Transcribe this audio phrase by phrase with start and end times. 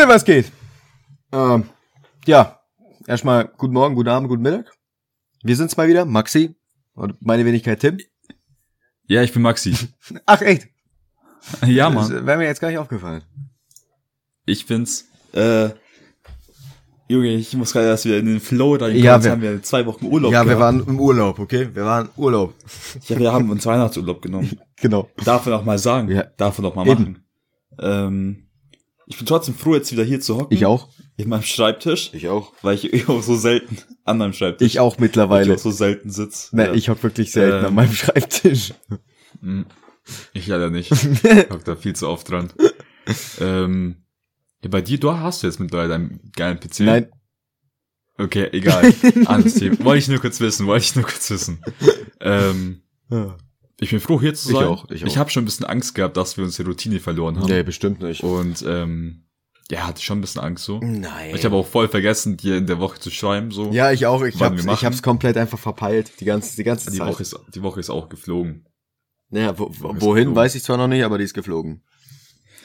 [0.00, 0.50] Leute, was geht?
[1.30, 1.64] Ähm,
[2.24, 2.58] ja,
[3.06, 4.72] erstmal guten Morgen, guten Abend, guten Mittag.
[5.42, 6.56] Wir sind's mal wieder, Maxi
[6.94, 7.98] und meine Wenigkeit Tim.
[9.08, 9.74] Ja, ich bin Maxi.
[10.24, 10.68] Ach echt?
[11.66, 12.26] ja, Das Mann.
[12.26, 13.22] wäre mir jetzt gar nicht aufgefallen.
[14.46, 15.04] Ich bin's.
[15.34, 15.68] Äh,
[17.08, 18.96] Junge, ich muss gerade erst wieder in den Flow reinkommen.
[19.04, 20.60] Ja, Jetzt wir- haben wir zwei Wochen Urlaub ja, wir gehabt.
[20.60, 21.68] waren im Urlaub, okay?
[21.74, 22.54] Wir waren Urlaub.
[23.06, 24.58] Ja, wir haben uns Weihnachtsurlaub genommen.
[24.76, 25.10] Genau.
[25.26, 26.08] Darf man auch mal sagen.
[26.10, 26.22] Ja.
[26.38, 27.02] Darf man auch mal Eben.
[27.02, 27.24] machen.
[27.80, 28.49] Ähm,
[29.10, 30.54] ich bin trotzdem froh, jetzt wieder hier zu hocken.
[30.54, 30.88] Ich auch.
[31.16, 32.10] In meinem Schreibtisch.
[32.14, 32.52] Ich auch.
[32.62, 34.66] Weil ich, auch so selten an meinem Schreibtisch.
[34.66, 35.52] Ich auch Weil mittlerweile.
[35.52, 36.52] ich auch so selten sitz.
[36.52, 36.72] Ne, Ja.
[36.74, 37.64] ich hock wirklich selten Ähm.
[37.66, 38.72] an meinem Schreibtisch.
[39.42, 39.66] Hm.
[40.32, 40.90] Ich leider nicht.
[40.92, 40.98] Ich
[41.50, 42.52] hock da viel zu oft dran.
[43.40, 43.96] ähm,
[44.62, 46.80] ja, bei dir, du hast jetzt mittlerweile deinen geilen PC.
[46.80, 47.08] Nein,
[48.16, 48.92] Okay, egal.
[49.26, 49.82] Anderes Thema.
[49.84, 51.62] Wollte ich nur kurz wissen, wollte ich nur kurz wissen.
[52.22, 52.82] Ähm,
[53.80, 54.66] ich bin froh, hier zu Ich sein.
[54.66, 55.06] auch, ich auch.
[55.08, 57.48] Ich habe schon ein bisschen Angst gehabt, dass wir uns die Routine verloren haben.
[57.48, 58.22] nee, bestimmt nicht.
[58.22, 59.24] Und ähm,
[59.70, 60.80] ja, hatte schon ein bisschen Angst so.
[60.82, 61.34] Nein.
[61.34, 63.50] Ich habe auch voll vergessen, dir in der Woche zu schreiben.
[63.50, 63.70] So.
[63.72, 64.22] ja, ich auch.
[64.22, 66.12] Ich hab's, ich hab's komplett einfach verpeilt.
[66.20, 67.08] Die ganze, die ganze die Zeit.
[67.08, 68.66] Woche ist die Woche ist auch geflogen.
[69.28, 70.36] Naja, wo, wohin, geflogen.
[70.36, 71.82] weiß ich zwar noch nicht, aber die ist geflogen.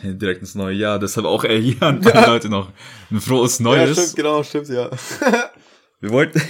[0.04, 1.00] Direkt ins neue Jahr.
[1.00, 2.72] Deshalb auch ey, hier an alle Leute noch
[3.12, 4.16] ein frohes Neues.
[4.16, 4.90] genau, stimmt, ja.
[6.02, 6.42] Wir wollten.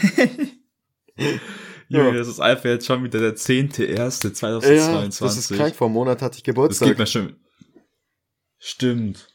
[1.88, 2.04] Ja.
[2.06, 4.62] Junge, das ist einfach jetzt schon wieder der 10.1.2022.
[4.76, 5.76] Ja, das ist krank.
[5.76, 6.88] Vor einem Monat hatte ich Das Geburtstag.
[6.90, 7.36] geht mir schon.
[8.60, 9.28] Stimmt.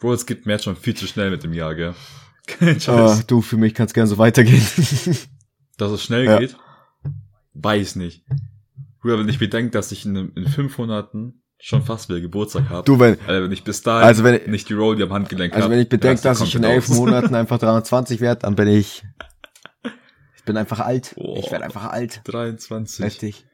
[0.00, 1.94] Bro, es geht mir jetzt schon viel zu schnell mit dem Jahr, gell?
[2.46, 3.26] Kein Ah, Scheiß.
[3.26, 4.60] du, für mich kann es gerne so weitergehen.
[5.78, 6.38] Dass es schnell Ja.
[6.38, 6.56] geht?
[7.54, 8.24] Weiß nicht.
[9.00, 12.84] Bruder, wenn ich bedenke, dass ich in, in fünf Monaten schon fast wieder Geburtstag habe.
[12.84, 15.64] du, wenn, Also wenn ich bis dahin Also wenn- nicht die Rolli am Handgelenk also
[15.64, 16.88] hab, wenn ich bedenke, dass ich in elf.
[16.88, 19.04] Monaten einfach 320 werde, dann bin ich
[20.44, 21.14] bin einfach alt.
[21.16, 21.36] Oh.
[21.38, 22.20] Ich werde einfach alt.
[22.24, 23.04] 23.
[23.04, 23.46] Heftig.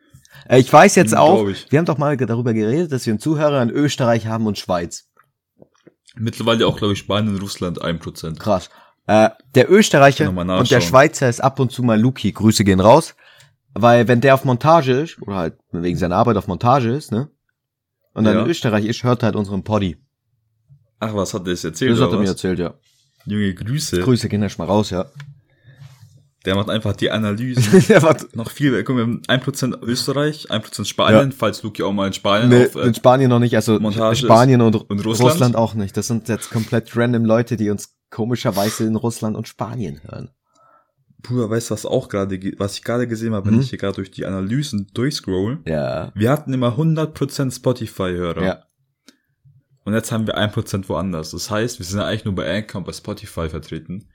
[0.49, 1.71] Äh, Ich weiß jetzt auch, ich.
[1.71, 5.09] wir haben doch mal darüber geredet, dass wir einen Zuhörer in Österreich haben und Schweiz.
[6.17, 8.39] Mittlerweile auch, glaube ich, Spanien und Russland 1%.
[8.39, 8.71] Krass.
[9.07, 10.81] Äh, der Österreicher und der.
[10.81, 12.33] Schweizer ist ab und zu mal Luki.
[12.33, 13.15] Grüße gehen raus.
[13.73, 17.29] Weil wenn der auf Montage ist, oder halt wegen seiner Arbeit auf Montage ist, ne?
[18.15, 18.43] Und dann Ja.
[18.43, 19.97] in Österreich ist, hört er halt unseren Poddy.
[20.99, 21.93] Ach, was hat der jetzt erzählt?
[21.93, 22.75] Das hat er mir erzählt, ja.
[23.27, 24.01] Junge, Grüße.
[24.01, 25.07] Grüße gehen erst mal raus, ja.
[26.47, 27.85] Der macht einfach die Analysen.
[27.89, 31.93] der war, noch viel, guck mal, wir haben 1% Österreich, 1% Spanien, falls Luki auch
[31.93, 35.05] mal in Spanien nee, auf, äh, in Spanien noch nicht, also Montage Spanien und, und
[35.05, 35.33] Russland?
[35.33, 35.57] Russland?
[35.57, 35.97] auch nicht.
[35.99, 40.31] Das sind jetzt komplett random Leute, die uns komischerweise in Russland und Spanien hören.
[41.23, 43.61] Bruder, weißt du, was auch gerade, ge- was ich gerade gesehen habe, wenn Mhm.
[43.61, 45.59] ich hier gerade durch die Analysen durchscroll?
[45.67, 46.11] Ja.
[46.15, 48.43] Wir hatten immer 100% Spotify-Hörer.
[48.43, 48.63] Ja.
[49.85, 51.33] Und jetzt haben wir 1% woanders.
[51.33, 54.09] Das heißt, wir sind ja eigentlich nur bei Anchor und bei Spotify vertreten.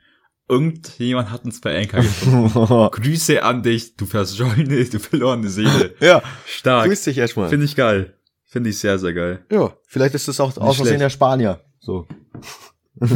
[0.48, 2.52] Irgendjemand hat uns bei Anchor gefunden.
[2.92, 5.96] Grüße an dich, du versäune, du verlorene Seele.
[6.00, 6.22] ja.
[6.46, 6.86] Stark.
[6.88, 7.50] Grüß dich erstmal.
[7.50, 8.18] Finde ich geil.
[8.44, 9.46] Finde ich sehr, sehr geil.
[9.52, 11.62] Ja, vielleicht ist das auch aus Versehen der Spanier.
[11.80, 12.08] So.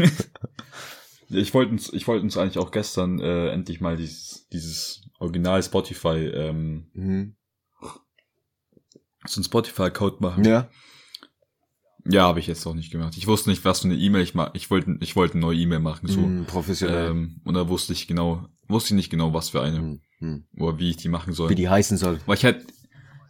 [1.31, 5.62] Ich wollte uns, ich wollte uns eigentlich auch gestern äh, endlich mal dieses, dieses Original
[5.62, 7.35] Spotify, ähm, Mhm.
[9.28, 10.44] so ein Spotify-Account machen.
[10.44, 10.69] Ja.
[12.11, 13.15] Ja, habe ich jetzt noch nicht gemacht.
[13.17, 14.51] Ich wusste nicht, was für eine E-Mail ich mache.
[14.55, 16.19] Ich wollte, ich wollte eine neue E-Mail machen, so.
[16.21, 17.11] Mhm, professionell.
[17.11, 19.99] Ähm, und da wusste ich genau, wusste ich nicht genau, was für eine Mhm.
[20.19, 20.43] Mhm.
[20.57, 21.49] oder wie ich die machen soll.
[21.49, 22.19] Wie die heißen soll.
[22.25, 22.65] Weil ich hätte,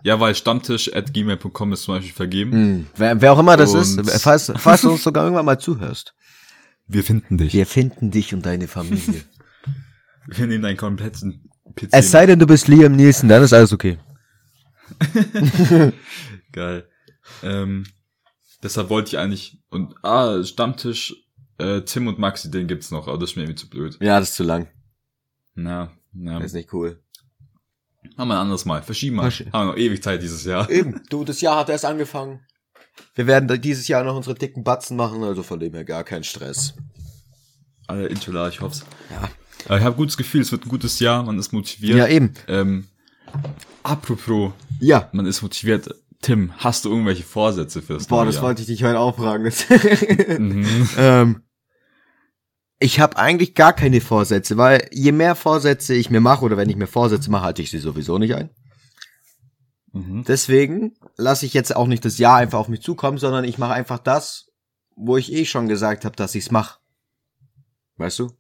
[0.04, 2.52] ja, weil Stammtisch at gmail.com ist zum Beispiel vergeben.
[2.78, 2.88] Mhm.
[2.96, 6.14] Wer, wer auch immer das Und- ist, falls, falls du uns sogar irgendwann mal zuhörst.
[6.88, 7.54] Wir finden dich.
[7.54, 9.24] Wir finden dich und deine Familie.
[10.28, 11.90] Wir nehmen deinen kompletten PC.
[11.92, 13.98] es sei denn, du bist Liam Nielsen, dann ist alles okay.
[16.52, 16.88] Geil.
[17.44, 17.86] Ähm,
[18.64, 21.16] deshalb wollte ich eigentlich, und, ah, Stammtisch,
[21.58, 23.98] äh, Tim und Maxi, den gibt's noch, aber das ist mir irgendwie zu blöd.
[24.02, 24.68] Ja, das ist zu lang.
[25.56, 26.36] Na, na.
[26.38, 27.02] Das ist nicht cool.
[28.18, 28.82] Haben wir ein anderes Mal.
[28.82, 29.24] Verschieben wir.
[29.24, 30.70] Versch- Haben wir noch ewig Zeit dieses Jahr.
[30.70, 32.40] Eben, du, das Jahr hat erst angefangen.
[33.16, 36.24] Wir werden dieses Jahr noch unsere dicken Batzen machen, also von dem her gar kein
[36.24, 36.76] Stress.
[37.88, 38.86] Alle Intro, ich hoff's.
[39.10, 39.30] Ja.
[39.66, 41.98] Aber ich habe gutes Gefühl, es wird ein gutes Jahr, man ist motiviert.
[41.98, 42.34] Ja, eben.
[42.48, 42.88] Ähm,
[43.84, 45.10] apropos, Ja.
[45.12, 45.90] man ist motiviert.
[46.22, 48.44] Tim, hast du irgendwelche Vorsätze fürs Boah, neue das Jahr?
[48.46, 49.44] wollte ich dich heute auch fragen.
[49.46, 50.90] Mhm.
[50.98, 51.44] ähm,
[52.80, 56.70] ich habe eigentlich gar keine Vorsätze, weil je mehr Vorsätze ich mir mache oder wenn
[56.70, 58.50] ich mir Vorsätze mache, halte ich sie sowieso nicht ein.
[59.94, 60.24] Mhm.
[60.28, 63.74] Deswegen lasse ich jetzt auch nicht das Jahr einfach auf mich zukommen, sondern ich mache
[63.74, 64.50] einfach das,
[64.96, 66.80] wo ich eh schon gesagt habe, dass ich's mache.
[67.98, 68.32] Weißt du?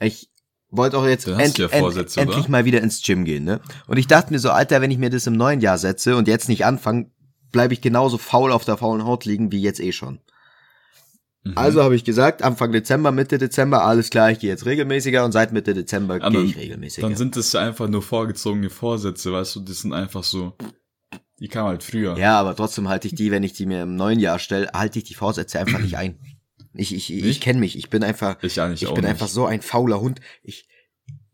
[0.00, 0.30] Ich
[0.70, 2.50] wollte auch jetzt end, ja end, Vorsätze, endlich oder?
[2.50, 3.60] mal wieder ins Gym gehen, ne?
[3.86, 6.28] Und ich dachte mir so, Alter, wenn ich mir das im neuen Jahr setze und
[6.28, 7.10] jetzt nicht anfange,
[7.52, 10.20] bleibe ich genauso faul auf der faulen Haut liegen wie jetzt eh schon.
[11.44, 11.52] Mhm.
[11.56, 15.32] Also habe ich gesagt, Anfang Dezember, Mitte Dezember, alles klar, ich gehe jetzt regelmäßiger und
[15.32, 17.06] seit Mitte Dezember Aber gehe ich regelmäßiger.
[17.06, 20.54] Dann sind das ja einfach nur vorgezogene Vorsätze, weißt du, das sind einfach so,
[21.40, 22.18] die kamen halt früher.
[22.18, 24.98] ja, aber trotzdem halte ich die, wenn ich die mir im neuen Jahr stelle, halte
[24.98, 26.18] ich die Vorsätze einfach nicht ein.
[26.80, 27.42] Ich, ich, ich Nicht?
[27.42, 27.76] kenne mich.
[27.76, 29.10] Ich bin einfach, Ich eigentlich ich bin nicht.
[29.10, 30.20] einfach so ein fauler Hund.
[30.44, 30.68] Ich,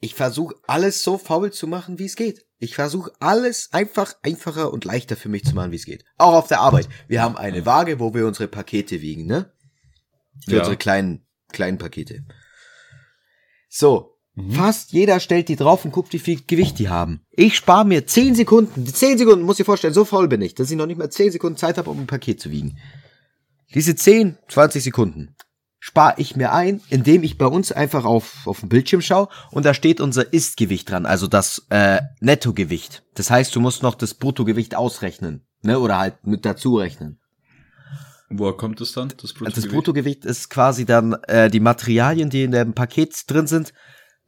[0.00, 2.46] ich versuche alles so faul zu machen, wie es geht.
[2.58, 6.04] Ich versuche alles einfach einfacher und leichter für mich zu machen, wie es geht.
[6.16, 6.88] Auch auf der Arbeit.
[7.08, 9.52] Wir haben eine Waage, wo wir unsere Pakete wiegen, ne?
[10.46, 10.58] Für Ja.
[10.60, 12.24] unsere kleinen, kleinen Pakete.
[13.68, 14.16] So.
[14.34, 14.52] Mhm.
[14.52, 17.20] Fast jeder stellt die drauf und guckt, wie viel Gewicht die haben.
[17.30, 18.86] Ich spare mir 10 Sekunden.
[18.86, 21.32] 10 Sekunden, muss dir vorstellen, so faul bin ich, dass ich noch nicht mal 10
[21.32, 22.78] Sekunden Zeit habe, um ein Paket zu wiegen.
[23.74, 25.33] Diese 10, 20 Sekunden
[25.84, 29.66] spare ich mir ein, indem ich bei uns einfach auf, auf den Bildschirm schaue und
[29.66, 33.02] da steht unser Ist-Gewicht dran, also das äh, Nettogewicht.
[33.12, 35.78] Das heißt, du musst noch das Bruttogewicht ausrechnen, ne?
[35.78, 37.20] Oder halt mit dazu rechnen.
[38.30, 39.56] Woher kommt es dann, das Bruttogewicht?
[39.58, 43.74] das Bruttogewicht ist quasi dann äh, die Materialien, die in dem Paket drin sind,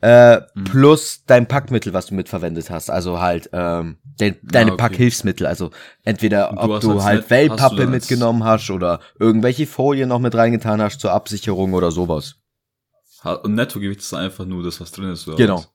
[0.02, 0.64] äh, Mhm.
[0.64, 2.90] plus dein Packmittel, was du mitverwendet hast.
[2.90, 4.82] Also halt ähm, de deine okay.
[4.82, 5.46] Packhilfsmittel.
[5.46, 5.70] Also
[6.04, 10.18] entweder du ob hast du halt hast Wellpappe als- mitgenommen hast oder irgendwelche Folien noch
[10.20, 12.36] mit reingetan hast zur Absicherung oder sowas.
[13.42, 15.56] Und Nettogewicht ist einfach nur das, was drin ist, oder Genau.
[15.58, 15.70] was?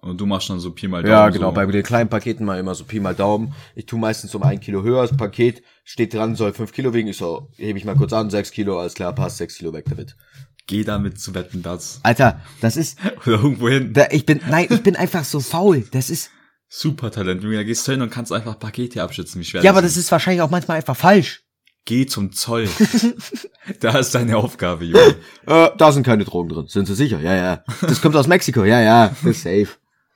[0.00, 1.12] Und du machst dann so Pi mal Daumen.
[1.12, 1.48] Ja, genau.
[1.48, 1.54] So.
[1.54, 3.54] Bei den kleinen Paketen mal immer so Pi mal Daumen.
[3.74, 5.02] Ich tu meistens um ein Kilo höher.
[5.02, 7.08] Das Paket steht dran, soll fünf Kilo wiegen.
[7.08, 9.86] Ich so, hebe ich mal kurz an, sechs Kilo, alles klar, passt, sechs Kilo weg
[9.88, 10.16] damit.
[10.66, 12.00] Geh damit zu wetten, das.
[12.02, 13.92] Alter, das ist, Oder irgendwo hin.
[13.92, 15.86] da, ich bin, nein, ich bin einfach so faul.
[15.92, 16.30] Das ist,
[16.68, 17.42] Super Talent.
[17.42, 19.96] Junge, da gehst du hin und kannst einfach Pakete abschätzen, wie schwer ja, aber das
[19.96, 21.42] ist wahrscheinlich auch manchmal einfach falsch.
[21.84, 22.68] Geh zum Zoll.
[23.80, 25.14] da ist deine Aufgabe, Junge.
[25.46, 26.66] Äh, da sind keine Drogen drin.
[26.66, 27.20] Sind Sie sicher?
[27.20, 27.64] Ja, ja.
[27.80, 28.64] Das kommt aus Mexiko.
[28.64, 29.08] Ja, ja.
[29.08, 29.68] Das ist safe.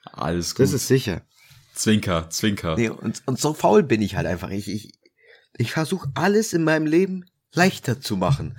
[0.05, 0.65] Alles gut.
[0.65, 1.23] Das ist sicher.
[1.75, 2.75] Zwinker, Zwinker.
[2.77, 4.51] Nee, und, und so faul bin ich halt einfach.
[4.51, 4.91] Ich, ich,
[5.57, 8.59] ich versuche alles in meinem Leben leichter zu machen.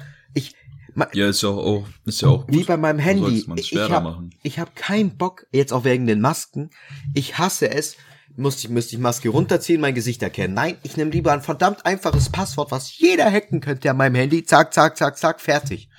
[1.13, 2.55] Ja, ist ja auch, ist ja auch gut.
[2.55, 3.45] wie bei meinem Handy.
[3.55, 6.69] Ich, habe hab keinen Bock, jetzt auch wegen den Masken.
[7.13, 7.97] Ich hasse es.
[8.37, 10.53] Musste ich, müsste ich Maske runterziehen, mein Gesicht erkennen.
[10.53, 14.45] Nein, ich nehme lieber ein verdammt einfaches Passwort, was jeder hacken könnte an meinem Handy.
[14.45, 15.89] Zack, zack, zack, zack, fertig.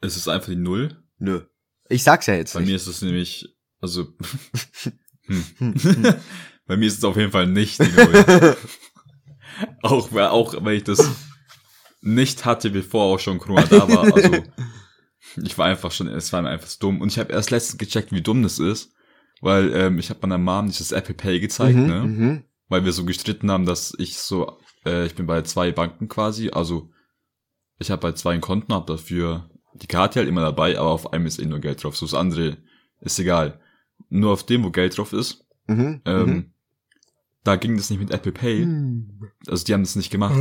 [0.00, 0.96] Es ist einfach die Null.
[1.18, 1.42] Nö.
[1.90, 2.70] Ich sag's ja jetzt Bei nicht.
[2.70, 4.06] mir ist es nämlich, also,
[5.58, 5.74] hm.
[6.66, 8.56] bei mir ist es auf jeden Fall nicht die Null.
[9.82, 11.06] auch, auch, weil ich das
[12.04, 14.14] nicht hatte, bevor auch schon Corona da war.
[14.14, 14.42] Also,
[15.42, 17.00] ich war einfach schon, es war mir einfach dumm.
[17.00, 18.92] Und ich habe erst letztens gecheckt, wie dumm das ist.
[19.40, 22.00] Weil ähm, ich habe meiner Mom dieses Apple Pay gezeigt, Mhm, ne?
[22.02, 22.44] mhm.
[22.68, 26.50] weil wir so gestritten haben, dass ich so, äh, ich bin bei zwei Banken quasi,
[26.50, 26.90] also
[27.78, 31.26] ich habe bei zwei Konten, habe dafür die Karte halt immer dabei, aber auf einem
[31.26, 32.56] ist eh nur Geld drauf, so das andere
[33.00, 33.60] ist egal.
[34.08, 36.00] Nur auf dem, wo Geld drauf ist, Mhm.
[36.06, 36.52] ähm, mhm.
[37.42, 39.30] da ging das nicht mit Apple Pay, Hm.
[39.48, 40.36] also die haben das nicht gemacht.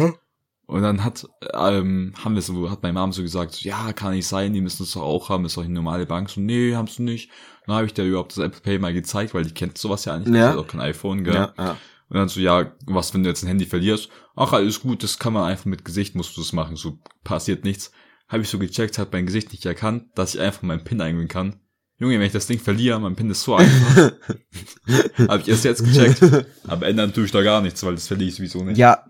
[0.73, 4.13] Und dann hat, ähm, haben wir so, hat meine Mom so gesagt, so, ja, kann
[4.13, 6.31] nicht sein, die müssen es doch auch haben, ist doch eine normale Bank.
[6.31, 7.29] So, nee, haben sie nicht.
[7.67, 10.17] Dann habe ich der überhaupt das Apple Pay mal gezeigt, weil die kennt sowas ja
[10.17, 10.49] nicht, Ja.
[10.49, 11.35] hat auch kein iPhone, gell.
[11.35, 11.77] Ja, ja.
[12.09, 14.09] Und dann so, ja, was, wenn du jetzt ein Handy verlierst?
[14.35, 17.63] Ach, alles gut, das kann man einfach mit Gesicht, musst du das machen, so passiert
[17.65, 17.91] nichts.
[18.27, 21.27] Habe ich so gecheckt, hat mein Gesicht nicht erkannt, dass ich einfach meinen PIN eingeben
[21.27, 21.59] kann.
[21.99, 24.11] Junge, wenn ich das Ding verliere, mein PIN ist so einfach.
[25.27, 26.47] Habe ich erst jetzt gecheckt.
[26.67, 28.77] Aber ändern tue ich da gar nichts, weil das verliere ich sowieso nicht.
[28.79, 29.05] Ja,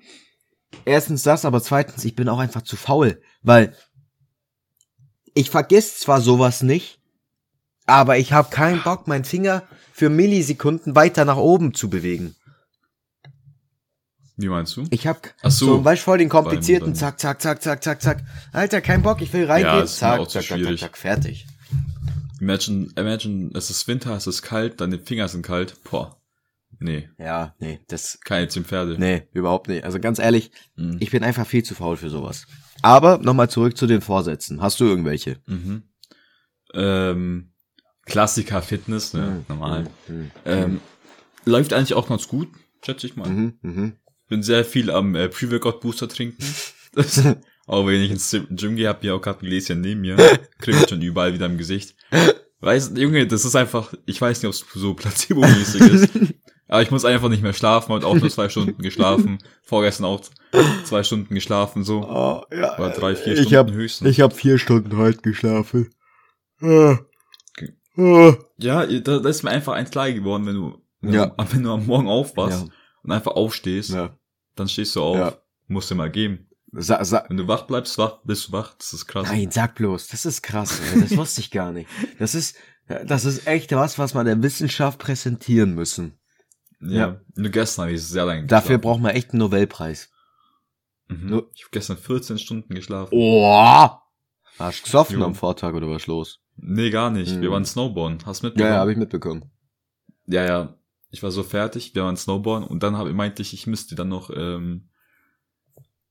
[0.86, 3.76] erstens das, aber zweitens, ich bin auch einfach zu faul, weil
[5.34, 7.00] ich vergiss zwar sowas nicht,
[7.86, 12.36] aber ich habe keinen Bock, meinen Finger für Millisekunden weiter nach oben zu bewegen.
[14.36, 14.86] Wie meinst du?
[14.90, 15.66] Ich habe Ach so.
[15.66, 18.24] so, weißt voll den komplizierten, zack, zack, zack, zack, zack, zack.
[18.52, 21.46] Alter, kein Bock, ich will reingehen, Ja, zack, zack, zack, zack, zack, fertig.
[22.40, 25.76] Imagine, imagine, es ist Winter, es ist kalt, deine Finger sind kalt.
[25.84, 26.18] Boah.
[26.80, 28.96] Nee, Ja, nee, das, keine zehn Pferde.
[29.00, 29.84] nee, überhaupt nicht.
[29.84, 30.98] Also ganz ehrlich, Mhm.
[31.00, 32.46] ich bin einfach viel zu faul für sowas.
[32.82, 34.62] Aber nochmal zurück zu den Vorsätzen.
[34.62, 35.38] Hast du irgendwelche?
[35.46, 35.84] Mhm.
[36.74, 37.52] Ähm,
[38.06, 39.46] Klassiker Fitness, ne?
[39.48, 39.86] Normal.
[40.08, 40.32] Mhm.
[40.46, 40.82] Ähm,
[41.46, 42.50] läuft eigentlich auch ganz gut,
[42.84, 43.30] schätze ich mal.
[43.30, 43.94] Mhm, mhm.
[44.28, 46.44] Bin sehr viel am äh, Pre-Workout Booster trinken.
[47.66, 50.18] Aber wenn ich ins Gym gehe, hab ich auch gerade ein Gläschen neben mir.
[50.60, 51.96] Kriegt schon überall wieder im Gesicht.
[52.60, 56.10] Weißt Junge, das ist einfach, ich weiß nicht, ob es so placebo-mäßig ist.
[56.74, 59.38] Aber ich muss einfach nicht mehr schlafen, heute auch nur zwei Stunden geschlafen.
[59.64, 60.22] Vorgestern auch
[60.86, 62.02] zwei Stunden geschlafen, so.
[62.02, 62.80] Oh, ja.
[62.80, 64.10] Oder drei, vier ich Stunden hab, höchstens.
[64.10, 65.94] Ich habe vier Stunden heute geschlafen.
[66.62, 66.98] Ah.
[67.96, 68.34] Ah.
[68.58, 71.28] Ja, da, da ist mir einfach eins klar geworden, wenn du, wenn, Ja.
[71.28, 72.74] du, wenn du am Morgen aufwachst Ja.
[73.04, 74.18] und einfach aufstehst, Ja.
[74.56, 75.38] dann stehst du auf, Ja.
[75.68, 76.48] musst dir mal geben.
[76.72, 79.28] Sa sa Wenn du wach bleibst, wach, bist du wach, das ist krass.
[79.28, 81.02] Nein, sag bloß, das ist krass, ey.
[81.02, 81.88] das wusste ich gar nicht.
[82.18, 82.56] Das ist,
[82.88, 86.18] das ist echt was, was man der Wissenschaft präsentieren müssen.
[86.86, 86.98] Ja.
[87.08, 87.22] Ja.
[87.36, 88.82] Nur gestern habe ich sehr lange Dafür geschlafen.
[88.82, 90.10] braucht man echt einen Nobelpreis.
[91.08, 91.28] Mhm.
[91.30, 93.10] nur- Ich habe gestern 14 Stunden geschlafen.
[93.14, 93.90] Oh!
[94.60, 95.26] Hast du gesoffen Jo.
[95.26, 96.40] am Vortag oder was los?
[96.56, 97.36] Nee, gar nicht.
[97.36, 97.42] Mhm.
[97.42, 98.20] Wir waren Snowboarden.
[98.26, 98.70] Hast du mitbekommen?
[98.70, 99.52] Ja, ja, habe ich mitbekommen.
[100.28, 100.76] ja, ja.
[101.10, 104.10] Ich war so fertig, wir waren Snowboarden und dann habe meinte ich, ich müsste dann
[104.10, 104.90] noch, ähm,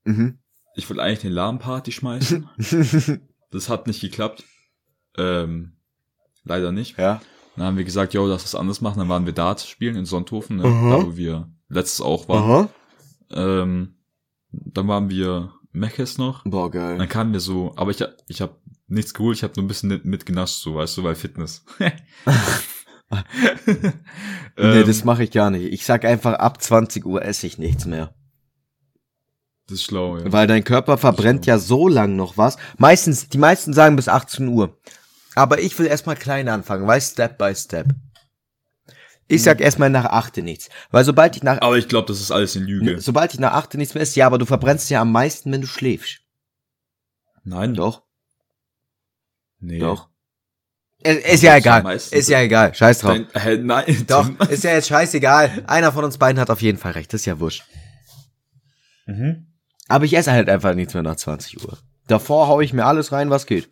[0.04, 0.38] Mhm.
[0.76, 2.48] ich wollte eigentlich eine LAN-Party schmeißen,
[3.50, 4.44] das hat nicht geklappt.
[5.18, 5.76] Ähm,
[6.44, 6.98] leider nicht.
[6.98, 7.20] Ja.
[7.56, 8.99] Dann haben wir gesagt, jo, lass das anders machen.
[8.99, 10.64] Dann waren wir Dart spielen in Sonthofen, ne?
[10.64, 10.90] Aha.
[10.99, 12.68] da wo wir letztes auch waren.
[13.30, 13.94] Ähm,
[14.50, 16.44] dann waren wir Meches noch.
[16.44, 16.99] Boah, geil.
[16.99, 18.56] dann kamen wir so, aber ich, ich habe
[18.88, 21.64] nichts geholt, ich habe nur ein bisschen mit- mitgenascht, so, weißt du, weil Fitness.
[23.11, 23.92] nee,
[24.56, 25.64] Ähm, das mache ich gar nicht.
[25.73, 28.14] Ich sag einfach, ab 20 Uhr esse ich nichts mehr.
[29.66, 30.30] das ist schlau, ja.
[30.32, 32.56] Weil dein Körper verbrennt ja so lang noch was.
[32.78, 34.78] Meistens, die meisten sagen bis 18 Uhr.
[35.34, 37.86] Aber ich will erstmal klein anfangen, weißt Step by Step.
[39.28, 40.68] Ich sag erstmal nach 8 nichts.
[40.90, 43.00] Weil sobald ich nach, Aber ich glaube, das ist alles eine Lüge.
[43.00, 45.62] sobald ich nach 8 nichts mehr esse, ja, aber du verbrennst ja am meisten, wenn
[45.62, 46.18] du schläfst.
[47.44, 48.02] Nein, Doch,
[49.58, 49.78] Nee.
[49.78, 50.08] doch.
[51.04, 51.84] Ist, ist ja egal.
[51.96, 52.74] Ist ja egal.
[52.74, 53.18] Scheiß drauf.
[53.32, 55.64] Dein, äh, nein, Doch, ist ja jetzt scheißegal.
[55.66, 57.12] Einer von uns beiden hat auf jeden Fall recht.
[57.12, 57.64] Das ist ja wurscht.
[59.06, 59.46] Mhm.
[59.88, 61.78] Aber ich esse halt einfach nichts mehr nach 20 Uhr.
[62.06, 63.68] Davor hau ich mir alles rein, was geht.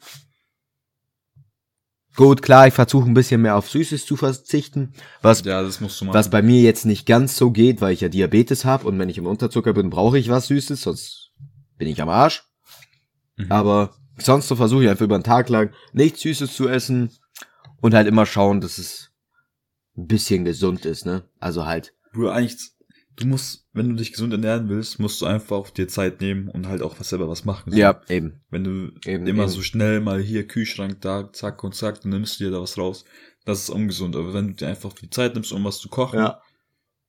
[2.17, 6.43] Gut, klar, ich versuche ein bisschen mehr auf Süßes zu verzichten, was, Ja, was bei
[6.43, 9.27] mir jetzt nicht ganz so geht, weil ich ja Diabetes habe und wenn ich im
[9.27, 11.31] Unterzucker bin, brauche ich was Süßes, sonst
[11.79, 12.45] bin ich am Arsch.
[13.37, 13.51] Mhm.
[13.51, 17.11] Aber sonst so versuche ich einfach über den Tag lang nichts Süßes zu essen
[17.81, 19.11] und halt immer schauen, dass es
[19.97, 21.25] ein bisschen gesund ist, ne?
[21.39, 22.73] Also halt, Bruder, eigentlich,
[23.21, 26.67] du musst, wenn du dich gesund ernähren willst, musst du einfach dir Zeit nehmen und
[26.69, 27.71] halt auch was selber was machen.
[27.73, 27.79] So.
[27.79, 28.41] ja, eben.
[28.51, 29.51] Wenn du Eben, immer eben.
[29.53, 32.77] so schnell mal hier Kühlschrank da, zack und zack, dann nimmst du dir da was
[32.79, 33.05] raus.
[33.45, 34.17] Das ist ungesund.
[34.17, 36.41] Aber wenn du dir einfach die Zeit nimmst, um was zu kochen, Ja.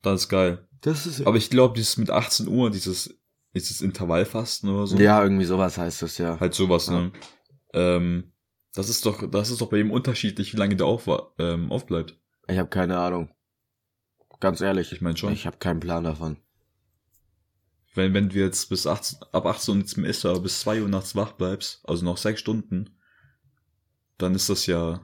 [0.02, 0.68] dann ist geil.
[0.82, 3.18] Das ist Aber ich glaube, dieses mit 18 Uhr, dieses,
[3.54, 4.98] dieses Intervallfasten oder so.
[4.98, 6.40] Ja, irgendwie sowas heißt das ja.
[6.40, 7.00] Halt sowas, Ja.
[7.02, 7.12] ne?
[7.74, 8.32] Ähm,
[8.74, 12.18] das ist doch, das ist doch bei ihm unterschiedlich, wie lange der auf, ähm, aufbleibt.
[12.48, 13.30] Ich habe keine Ahnung.
[14.42, 14.92] Ganz ehrlich.
[14.92, 15.32] Ich meine schon.
[15.32, 16.36] Ich habe keinen Plan davon.
[17.94, 20.82] Wenn, wenn du jetzt bis 18, ab 18 Uhr nichts mehr isst, aber bis 2
[20.82, 22.90] Uhr nachts wach bleibst, also noch 6 Stunden,
[24.18, 25.02] dann ist das ja,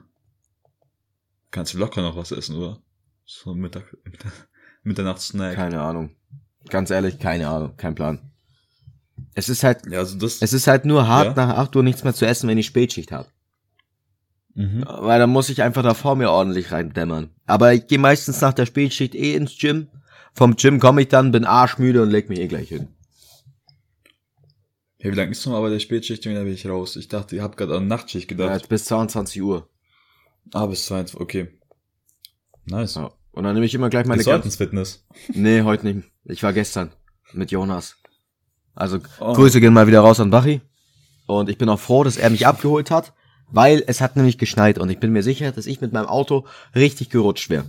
[1.50, 2.80] kannst du locker noch was essen, oder?
[3.26, 3.96] So Mittag,
[4.82, 5.54] Mitternachtssnack.
[5.54, 6.16] Keine Ahnung.
[6.70, 7.76] Ganz ehrlich, keine Ahnung.
[7.76, 8.30] Kein Plan.
[9.34, 11.46] Es ist halt, Ja, also das, es ist halt nur hart, Ja.
[11.46, 13.28] nach 8 Uhr nichts mehr zu essen, wenn ich Spätschicht habe.
[14.58, 14.84] Mhm.
[14.86, 17.30] Weil dann muss ich einfach davor mir ordentlich reindämmern.
[17.46, 19.88] Aber ich gehe meistens nach der Spätschicht eh ins Gym.
[20.34, 22.88] Vom Gym komme ich dann, bin arschmüde und leg mich eh gleich hin.
[25.00, 26.96] Hey, wie lange ist noch aber der Spätschicht, da bin ich raus.
[26.96, 28.56] Ich dachte, ihr habt gerade an Nachtschicht Ja, gedacht.
[28.60, 29.68] jetzt bis 22 Uhr.
[30.52, 31.48] Ah, bis 22, okay.
[32.64, 32.96] Nice.
[32.96, 33.12] Ja.
[33.30, 35.06] Und dann nehme ich immer gleich meine du heute ins Fitness?
[35.34, 36.08] Nee, heute nicht.
[36.24, 36.90] Ich war gestern
[37.32, 37.96] mit Jonas.
[38.74, 39.34] Also Oh.
[39.34, 40.60] Grüße gehen mal wieder raus an Bachi.
[41.26, 43.12] Und ich bin auch froh, dass er mich abgeholt hat,
[43.50, 46.44] weil es hat nämlich geschneit und ich bin mir sicher, dass ich mit meinem Auto
[46.74, 47.64] richtig gerutscht wäre.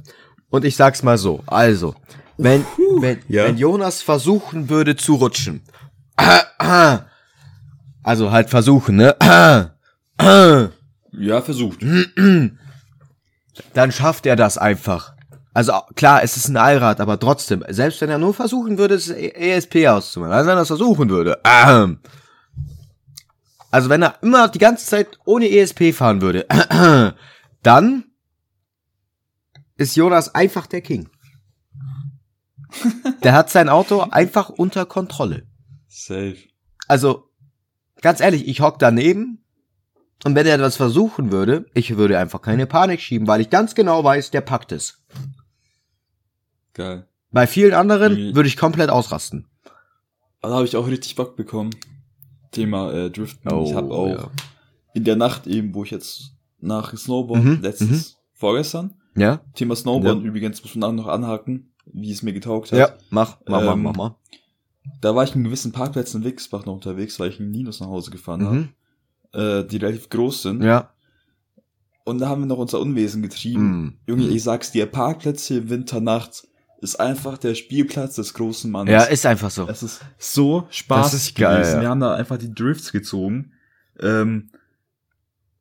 [0.49, 1.95] Und ich sag's mal so, also,
[2.37, 2.65] wenn,
[2.99, 3.45] wenn, Ja.
[3.45, 5.61] wenn Jonas versuchen würde zu rutschen,
[8.03, 9.15] also halt versuchen, ne,
[11.11, 11.79] Ja, versucht.
[13.73, 15.13] dann schafft er das einfach.
[15.53, 19.09] Also klar, es ist ein Allrad, aber trotzdem, selbst wenn er nur versuchen würde, das
[19.09, 21.39] ESP auszumachen, also wenn er es versuchen würde,
[23.71, 26.45] also wenn er immer die ganze Zeit ohne ESP fahren würde,
[27.63, 28.05] dann
[29.77, 31.09] ist Jonas einfach der King.
[33.23, 35.47] Der hat sein Auto einfach unter Kontrolle.
[35.87, 36.37] Safe.
[36.87, 37.31] Also,
[38.01, 39.43] ganz ehrlich, ich hock daneben
[40.23, 43.73] und wenn er etwas versuchen würde, ich würde einfach keine Panik schieben, weil ich ganz
[43.73, 45.01] genau weiß, der packt es.
[46.73, 47.07] Geil.
[47.31, 49.47] Bei vielen anderen würde ich komplett ausrasten.
[50.41, 51.71] Da habe ich auch richtig Bock bekommen.
[52.51, 53.51] Thema äh, Driften.
[53.51, 54.29] Oh, ich habe auch ja.
[54.93, 59.41] in der Nacht eben, wo ich jetzt nach Snowboard Mhm, letztes, vorgestern, Ja?
[59.53, 60.25] Thema Snowboard Ja.
[60.27, 62.79] übrigens, muss man auch noch anhaken, wie es mir getaugt hat.
[62.79, 64.15] Ja, mach, mach, mach, Ähm, mach mal.
[65.01, 67.87] Da war ich in gewissen Parkplätzen in Wicksbach noch unterwegs, weil ich in Linus nach
[67.87, 68.69] Hause gefahren Mhm.
[69.33, 70.63] habe, äh, die relativ groß sind.
[70.63, 70.89] Ja.
[72.05, 73.81] Und da haben wir noch unser Unwesen getrieben.
[73.81, 73.93] Mhm.
[74.07, 76.47] Junge, ich sag's dir, Parkplätze Winternacht
[76.81, 78.91] ist einfach der Spielplatz des großen Mannes.
[78.91, 79.67] Ja, ist einfach so.
[79.67, 81.81] Es ist so Spaß Das ist geil, ja.
[81.81, 83.53] Wir haben da einfach die Drifts gezogen.
[83.99, 84.49] Ähm,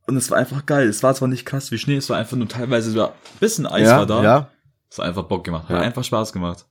[0.06, 0.88] und es war einfach geil.
[0.88, 3.66] Es war zwar nicht krass wie Schnee, es war einfach nur teilweise so ein bisschen
[3.66, 4.22] Eis ja, war da.
[4.22, 4.50] ja,
[4.90, 5.68] Es hat einfach Bock gemacht.
[5.68, 5.80] Hat Ja.
[5.82, 6.66] einfach Spaß gemacht.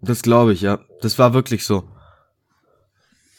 [0.00, 0.78] das glaube ich, ja.
[1.00, 1.88] Das war wirklich so.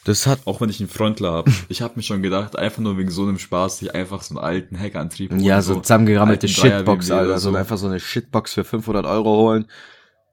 [0.04, 1.52] Das hat, Auch wenn ich einen Frontler habe.
[1.68, 4.44] ich habe mir schon gedacht, einfach nur wegen so einem Spaß, sich einfach so einen
[4.44, 7.38] alten Heckantrieb holen, ja, so zusammengerammelte alten Dreier Shitbox, Alter.
[7.38, 7.56] So so.
[7.56, 9.66] einfach so eine Shitbox für 500 Euro holen,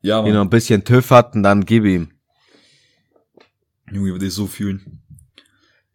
[0.02, 0.48] Ja, die noch Mann.
[0.48, 2.10] ein bisschen TÜV hat und dann gib ihm.
[3.92, 5.02] Junge, würde ich so fühlen.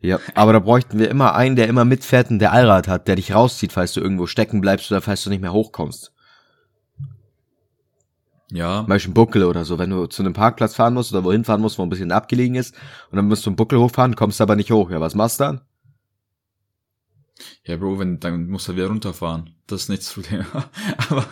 [0.00, 3.16] Ja, aber da bräuchten wir immer einen, der immer mitfährt und der Allrad hat, der
[3.16, 6.12] dich rauszieht, falls du irgendwo stecken bleibst oder falls du nicht mehr hochkommst.
[8.50, 8.80] Ja.
[8.80, 11.44] Zum Beispiel ein Buckel oder so, wenn du zu einem Parkplatz fahren musst oder wohin
[11.44, 12.74] fahren musst, wo ein bisschen abgelegen ist
[13.10, 14.90] und dann musst du einen Buckel hochfahren, kommst aber nicht hoch.
[14.90, 15.60] Ja, was machst du dann?
[17.64, 19.54] Ja, Bro, wenn, dann musst du wieder runterfahren.
[19.66, 20.44] Das ist nicht das Problem.
[21.08, 21.22] Aber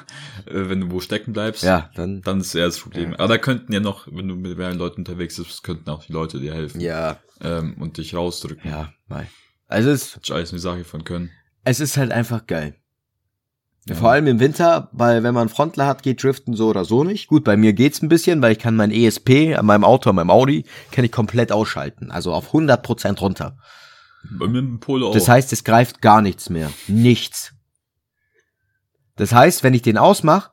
[0.47, 2.23] äh, wenn du wo stecken bleibst, Ja, dann.
[2.23, 3.14] dann ist eher das Problem.
[3.14, 6.12] Aber da könnten ja noch, wenn du mit mehreren Leuten unterwegs bist, könnten auch die
[6.12, 8.71] Leute dir helfen Ja, ähm, und dich rausdrücken.
[8.71, 9.26] ja, mei.
[9.69, 11.31] Also es, ist alles eine Sache von können.
[11.64, 12.75] es ist halt einfach geil.
[13.93, 17.26] Vor allem im Winter, weil wenn man Frontler hat, geht Driften so oder so nicht.
[17.29, 20.17] Gut, bei mir geht's ein bisschen, weil ich kann mein ESP an meinem Auto, an
[20.17, 22.11] meinem Audi, kann ich komplett ausschalten.
[22.11, 23.57] Also auf 100% runter.
[24.23, 25.15] Mir im Polo auch.
[25.15, 26.71] Das heißt, es greift gar nichts mehr.
[26.89, 27.53] Nichts.
[29.17, 30.50] Das heißt, wenn ich den ausmache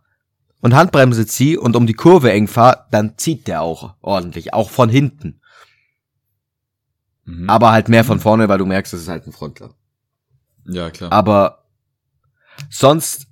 [0.61, 4.69] und Handbremse ziehe und um die Kurve eng fahre, dann zieht der auch ordentlich, auch
[4.69, 5.41] von hinten.
[7.25, 7.49] mhm.
[7.49, 9.73] Aber halt mehr von vorne, weil du merkst, es ist halt ein Frontler.
[10.65, 11.11] Ja, klar.
[11.11, 11.65] Aber
[12.69, 13.27] sonst,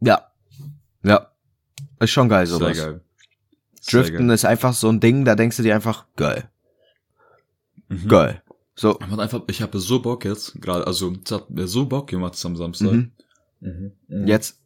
[0.00, 0.30] ja,
[1.02, 1.30] ja,
[2.00, 2.76] ist schon geil Sehr sowas.
[2.76, 3.00] geil.
[3.80, 4.34] Sehr Driften geil.
[4.34, 6.50] ist einfach so ein Ding, da denkst du dir einfach, geil,
[7.88, 8.08] Mhm.
[8.08, 8.42] geil.
[8.80, 12.06] So, Man einfach, ich habe so Bock jetzt, gerade, also es hat mir so Bock
[12.06, 12.92] gemacht am Samstag.
[12.92, 13.12] Mhm.
[13.60, 14.26] Mhm.
[14.28, 14.60] jetzt,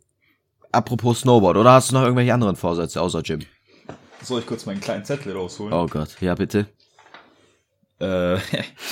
[0.70, 3.40] apropos Snowboard, oder hast du noch irgendwelche anderen Vorsätze außer Gym?
[4.22, 5.72] Soll ich kurz meinen kleinen Zettel rausholen?
[5.72, 6.66] Oh Gott, ja bitte.
[8.00, 8.36] Äh,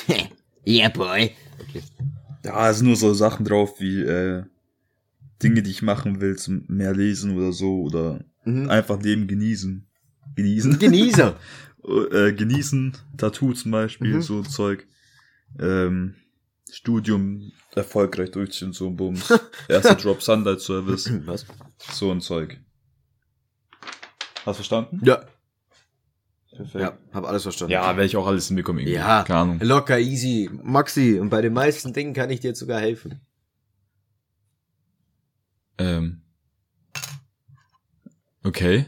[0.66, 1.32] yeah, boy.
[2.42, 4.44] da sind nur so Sachen drauf wie äh,
[5.42, 8.70] Dinge, die ich machen will, zum mehr lesen oder so oder Mhm.
[8.70, 9.86] einfach Leben genießen.
[10.34, 10.78] Genießen.
[10.78, 11.36] Genießer.
[12.10, 14.22] äh, genießen, Tattoo zum Beispiel, Mhm.
[14.22, 14.86] so Zeug.
[15.58, 16.14] Ähm,
[16.70, 19.32] Studium erfolgreich durchziehen, so ein Bums.
[19.68, 21.46] Erster Drop Sunlight Service, Was?
[21.78, 22.60] so ein Zeug.
[24.36, 25.00] Hast du verstanden?
[25.04, 25.24] Ja.
[26.54, 26.82] Perfekt.
[26.82, 27.72] Ja, hab alles verstanden.
[27.72, 28.96] Ja, werde ich auch alles hinbekommen irgendwie.
[28.96, 29.22] Ja.
[29.24, 29.60] Keine Ahnung.
[29.60, 30.50] Locker, easy.
[30.62, 33.20] Maxi, und bei den meisten Dingen kann ich dir jetzt sogar helfen.
[35.78, 36.22] Ähm.
[38.42, 38.86] Okay.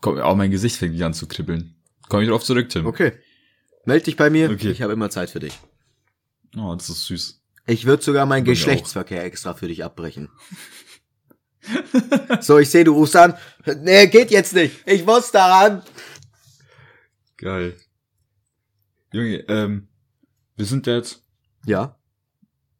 [0.00, 1.74] Komm, auch mein Gesicht fängt wieder an zu kribbeln.
[2.08, 2.86] Komm ich drauf zurück, Tim.
[2.86, 3.12] Okay.
[3.86, 4.50] Meld dich bei mir.
[4.50, 4.70] Okay.
[4.70, 5.58] Ich habe immer Zeit für dich.
[6.56, 7.40] Oh, das ist süß.
[7.66, 8.54] Ich würde sogar meinen mir auch.
[8.54, 10.28] Geschlechtsverkehr extra für dich abbrechen.
[12.40, 13.34] so, ich sehe, du rufst an.
[13.82, 14.82] Nee, geht jetzt nicht.
[14.86, 15.82] Ich muss daran.
[17.36, 17.76] Geil.
[19.12, 19.88] Junge, ähm,
[20.56, 21.24] wir sind jetzt,
[21.64, 21.98] Ja.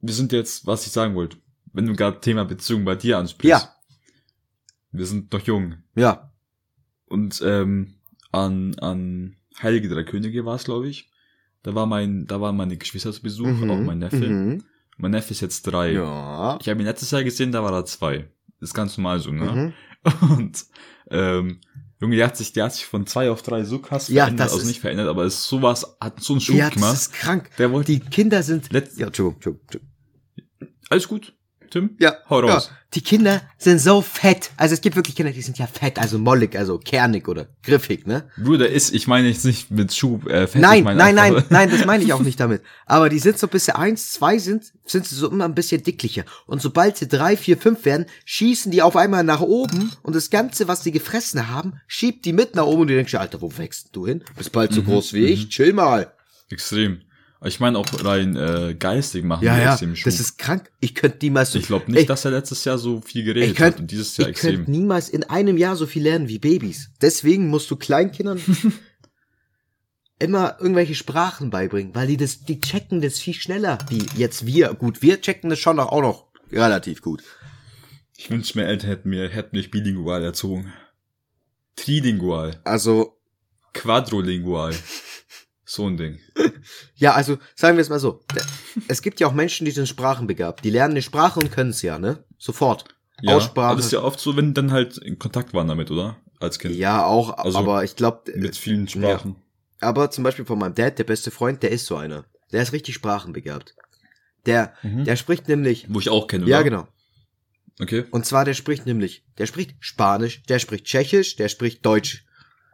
[0.00, 1.36] wir sind jetzt, was ich sagen wollte.
[1.72, 3.62] Wenn du gerade Thema Beziehung bei dir ansprichst.
[3.62, 3.74] Ja.
[4.92, 5.76] Wir sind noch jung.
[5.94, 6.32] Ja.
[7.06, 7.94] Und, ähm,
[8.32, 11.10] an, an Heilige Drei Könige war es, glaube ich.
[11.62, 14.16] Da war mein, da waren meine Geschwister zu Besuch, auch mein Neffe.
[14.16, 14.62] Mhm.
[14.98, 15.92] Mein Neffe ist jetzt drei.
[15.92, 16.58] Ja.
[16.60, 18.28] Ich habe ihn letztes Jahr gesehen, da war er zwei.
[18.60, 19.72] ist ganz normal so, ne?
[20.22, 20.30] Mhm.
[20.36, 20.64] Und
[21.10, 21.60] ähm,
[22.00, 24.46] Junge, der hat sich, der hat sich von zwei auf drei so krass Ja, verändert,
[24.46, 26.74] das also ist- nicht verändert, aber es ist sowas, hat so einen Schub Ja, das
[26.74, 26.94] gemacht.
[26.94, 27.50] ist krank.
[27.58, 28.68] Der wollte, Die Kinder sind.
[28.70, 29.90] Letz- ja, Entschuldigung, Entschuldigung, Entschuldigung.
[30.90, 31.34] alles gut,
[31.70, 31.96] Tim?
[31.98, 32.70] Ja, Hau raus.
[32.70, 34.50] Ja, die Kinder sind so fett.
[34.56, 38.06] Also es gibt wirklich Kinder, die sind ja fett, also mollig, also kernig oder griffig,
[38.06, 38.30] ne?
[38.36, 41.44] Bruder, ist, ich meine jetzt nicht mit Schub, äh, fett, nein, ich meine nein, nein,
[41.50, 42.62] nein, das meine ich auch nicht damit.
[42.86, 45.82] Aber die sind so bis sie eins, zwei sind, sind sie so immer ein bisschen
[45.82, 46.24] dicklicher.
[46.46, 50.30] Und sobald sie drei, vier, fünf werden, schießen die auf einmal nach oben und das
[50.30, 53.56] Ganze, was sie gefressen haben, schiebt die mit nach oben und du denkst, Alter, wo
[53.58, 54.24] wächst du hin?
[54.36, 56.12] Bist bald so groß wie ich, chill mal.
[56.48, 57.02] Extrem.
[57.44, 60.04] Ich meine auch rein äh, geistig machen Ja, die ja, extrem Schub.
[60.04, 60.70] das ist krank.
[60.80, 63.26] Ich könnte niemals so, ich glaube nicht, Ey, dass er letztes Jahr so viel ich
[63.26, 64.72] geredet könnt, hat und dieses Jahr ich könnte extrem.
[64.74, 66.90] niemals in einem Jahr so viel lernen wie Babys.
[67.02, 68.40] Deswegen musst du Kleinkindern
[70.18, 74.72] immer irgendwelche Sprachen beibringen, weil die das, die checken das viel schneller wie jetzt wir.
[74.74, 77.22] Gut, wir checken das schon noch, auch noch relativ gut.
[78.16, 80.72] Ich wünschte, meine Eltern hätten mir, hätten mich bilingual erzogen.
[81.76, 82.58] Trilingual.
[82.64, 83.18] Also,
[83.74, 84.74] Quadrolingual.
[85.68, 86.20] So ein Ding.
[86.94, 88.20] ja, also sagen wir es mal so.
[88.88, 90.64] Es gibt ja auch Menschen, die sind sprachenbegabt.
[90.64, 92.24] Die lernen eine Sprache und können es ja, ne?
[92.38, 92.84] Sofort.
[93.20, 93.66] Ja, Aussprache.
[93.68, 96.16] aber das ist ja oft so, wenn dann halt in Kontakt waren damit, oder?
[96.38, 96.76] Als Kind.
[96.76, 99.36] Ja, auch, Also, aber ich glaube, Mit vielen Sprachen.
[99.80, 102.26] aber zum Beispiel von meinem Dad, der beste Freund, der ist so einer.
[102.52, 103.74] Der ist richtig sprachenbegabt.
[104.44, 105.04] Der, Mhm.
[105.04, 106.52] der spricht nämlich, Wo ich auch kenne, oder?
[106.52, 106.86] ja genau.
[107.80, 108.04] Okay.
[108.10, 112.24] Und zwar, der spricht nämlich, der spricht Spanisch, der spricht Tschechisch, der spricht Deutsch.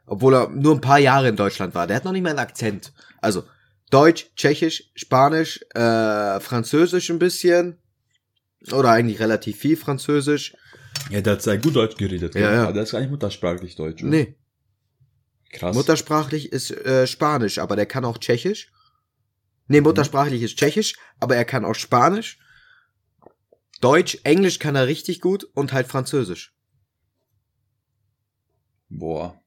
[0.07, 1.87] Obwohl er nur ein paar Jahre in Deutschland war.
[1.87, 2.93] Der hat noch nicht mal einen Akzent.
[3.21, 3.45] Also,
[3.91, 7.79] Deutsch, Tschechisch, Spanisch, äh, Französisch ein bisschen.
[8.73, 10.55] Oder eigentlich relativ viel Französisch.
[11.11, 12.35] Ja, der hat sehr gut Deutsch geredet.
[12.35, 12.62] Ja, ja.
[12.65, 14.03] Aber der ist gar nicht muttersprachlich Deutsch.
[14.03, 14.11] oder?
[14.11, 14.37] Nee,
[15.51, 15.75] Krass.
[15.75, 18.73] muttersprachlich ist äh, Spanisch, aber der kann auch Tschechisch.
[19.69, 22.38] Nee, muttersprachlich ist Tschechisch, aber er kann auch Spanisch.
[23.81, 26.55] Deutsch, Englisch kann er richtig gut und halt Französisch.
[28.88, 29.42] Boah.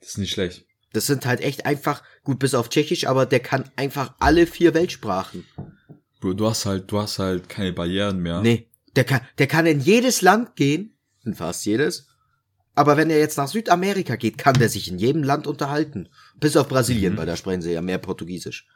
[0.00, 0.64] Das ist nicht schlecht.
[0.92, 4.72] Das sind halt echt einfach, gut bis auf Tschechisch, aber der kann einfach alle vier
[4.74, 5.44] Weltsprachen.
[6.20, 8.40] Bro, du hast halt, du hast halt keine Barrieren mehr.
[8.40, 12.06] Nee, der kann, der kann in jedes Land gehen, in fast jedes.
[12.74, 16.08] Aber wenn er jetzt nach Südamerika geht, kann der sich in jedem Land unterhalten.
[16.38, 17.18] Bis auf Brasilien, Mhm.
[17.18, 18.66] weil da sprechen sie ja mehr Portugiesisch.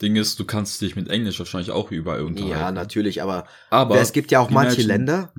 [0.00, 2.50] Ding ist, du kannst dich mit Englisch wahrscheinlich auch überall unterhalten.
[2.58, 5.34] Ja, natürlich, aber, Aber es gibt ja auch manche imagine- Länder,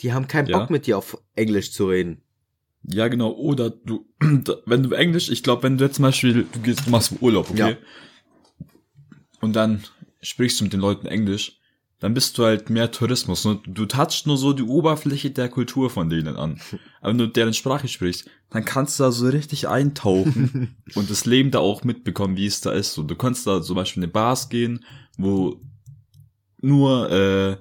[0.00, 0.58] die haben keinen Ja.
[0.58, 2.22] Bock mit dir auf Englisch zu reden.
[2.84, 3.32] Ja, genau.
[3.32, 4.06] Oder du,
[4.66, 7.50] wenn du Englisch, ich glaube, wenn du jetzt zum Beispiel, du gehst, du machst Urlaub,
[7.50, 7.70] okay?
[7.70, 8.66] Ja.
[9.40, 9.82] Und dann
[10.20, 11.58] sprichst du mit den Leuten Englisch,
[11.98, 13.44] dann bist du halt mehr Tourismus.
[13.44, 13.60] Ne?
[13.64, 16.60] Du touchst nur so die Oberfläche der Kultur von denen an.
[17.00, 21.26] Aber wenn du deren Sprache sprichst, dann kannst du da so richtig eintauchen und das
[21.26, 22.94] Leben da auch mitbekommen, wie es da ist.
[22.94, 24.84] So, du kannst da zum Beispiel in eine Bars gehen,
[25.16, 25.60] wo
[26.60, 27.56] nur äh,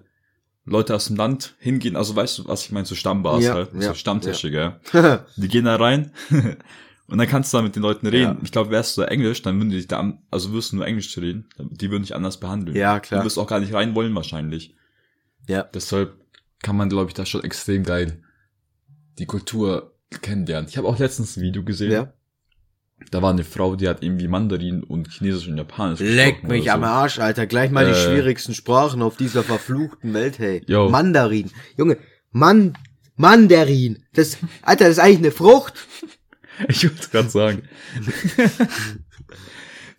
[0.66, 3.74] Leute aus dem Land hingehen, also weißt du, was ich meine, so Stammbars Ja, halt,
[3.74, 4.80] ja, so Stammtische, gell?
[5.38, 6.12] Die gehen da rein
[7.08, 8.36] und dann kannst du da mit den Leuten reden.
[8.38, 8.40] Ja.
[8.44, 10.76] Ich glaube, wärst du da Englisch, dann würden die dich da, an- also wirst du
[10.78, 12.78] nur Englisch reden, die würden dich anders behandeln.
[12.78, 13.22] Ja, klar.
[13.22, 14.76] Du wirst auch gar nicht rein wollen wahrscheinlich.
[15.48, 15.64] Ja.
[15.64, 16.14] Deshalb
[16.62, 18.22] kann man, glaube ich, da schon extrem geil
[19.18, 20.70] die Kultur kennenlernen.
[20.70, 21.92] Ich habe auch letztens ein Video gesehen.
[21.92, 22.14] ja.
[23.10, 26.74] Da war eine Frau, die hat irgendwie Mandarin und Chinesisch und Japanisch Leck mich oder
[26.76, 26.88] am so.
[26.88, 27.48] Arsch, Alter.
[27.48, 27.96] Gleich mal die Äh.
[27.96, 30.64] schwierigsten Sprachen auf dieser verfluchten Welt, hey.
[30.68, 30.90] Jo.
[30.90, 31.50] Mandarin.
[31.78, 31.98] Junge,
[32.32, 32.78] Man
[33.16, 34.04] Mandarin.
[34.14, 35.74] Das, Alter, das ist eigentlich eine Frucht.
[36.68, 37.64] Ich wollte gerade sagen.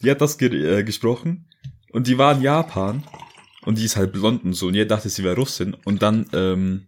[0.03, 1.47] die hat das ge äh, gesprochen
[1.93, 3.03] und die war in Japan
[3.65, 6.27] und die ist halt blond und so und jeder dachte, sie wäre Russin und dann
[6.33, 6.87] ähm,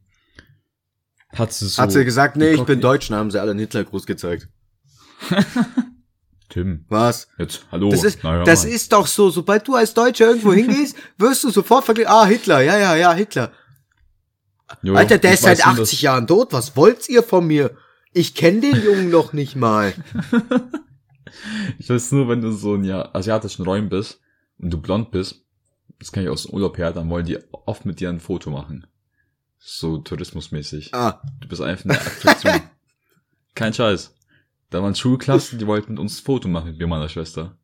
[1.35, 1.83] hat sie so...
[1.83, 4.48] Hat sie gesagt, nee, ich bin Deutsch, dann haben sie alle einen Hitlergruß gezeigt.
[6.49, 7.29] Tim, Was?
[7.39, 7.91] jetzt, hallo.
[7.91, 8.73] Das ist, Na ja, das Mann.
[8.73, 12.61] ist doch so, sobald du als Deutscher irgendwo hingehst, wirst du sofort verglichen, ah, Hitler,
[12.61, 13.53] ja, ja, ja, Hitler.
[14.83, 17.77] Jo, Alter, der ist seit weiß nur, 80 Jahren tot, was wollt's ihr von mir?
[18.13, 19.95] Ich kenne den Jungen noch nicht mal.
[21.79, 24.21] Ich weiß nur, wenn du so in ja, asiatischen Räumen bist
[24.59, 25.43] und du blond bist,
[25.99, 28.51] das kann ich aus dem Urlaub her, dann wollen die oft mit dir ein Foto
[28.51, 28.87] machen.
[29.59, 30.95] So tourismusmäßig.
[30.95, 32.61] Ah, Du bist einfach eine Attraktion.
[33.55, 34.15] Kein Scheiß.
[34.75, 37.57] Da waren Schulklassen, die wollten mit uns ein Foto machen mit mir und meiner Schwester.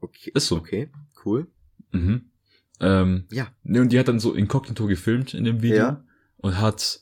[0.00, 0.30] okay.
[0.34, 0.56] Ist so.
[0.56, 0.90] Okay,
[1.24, 1.46] cool.
[1.92, 2.30] Mhm.
[2.80, 3.48] Ähm, Ja.
[3.62, 6.04] Ne, und die hat dann so inkognito gefilmt in dem Video Ja.
[6.36, 7.00] und hat,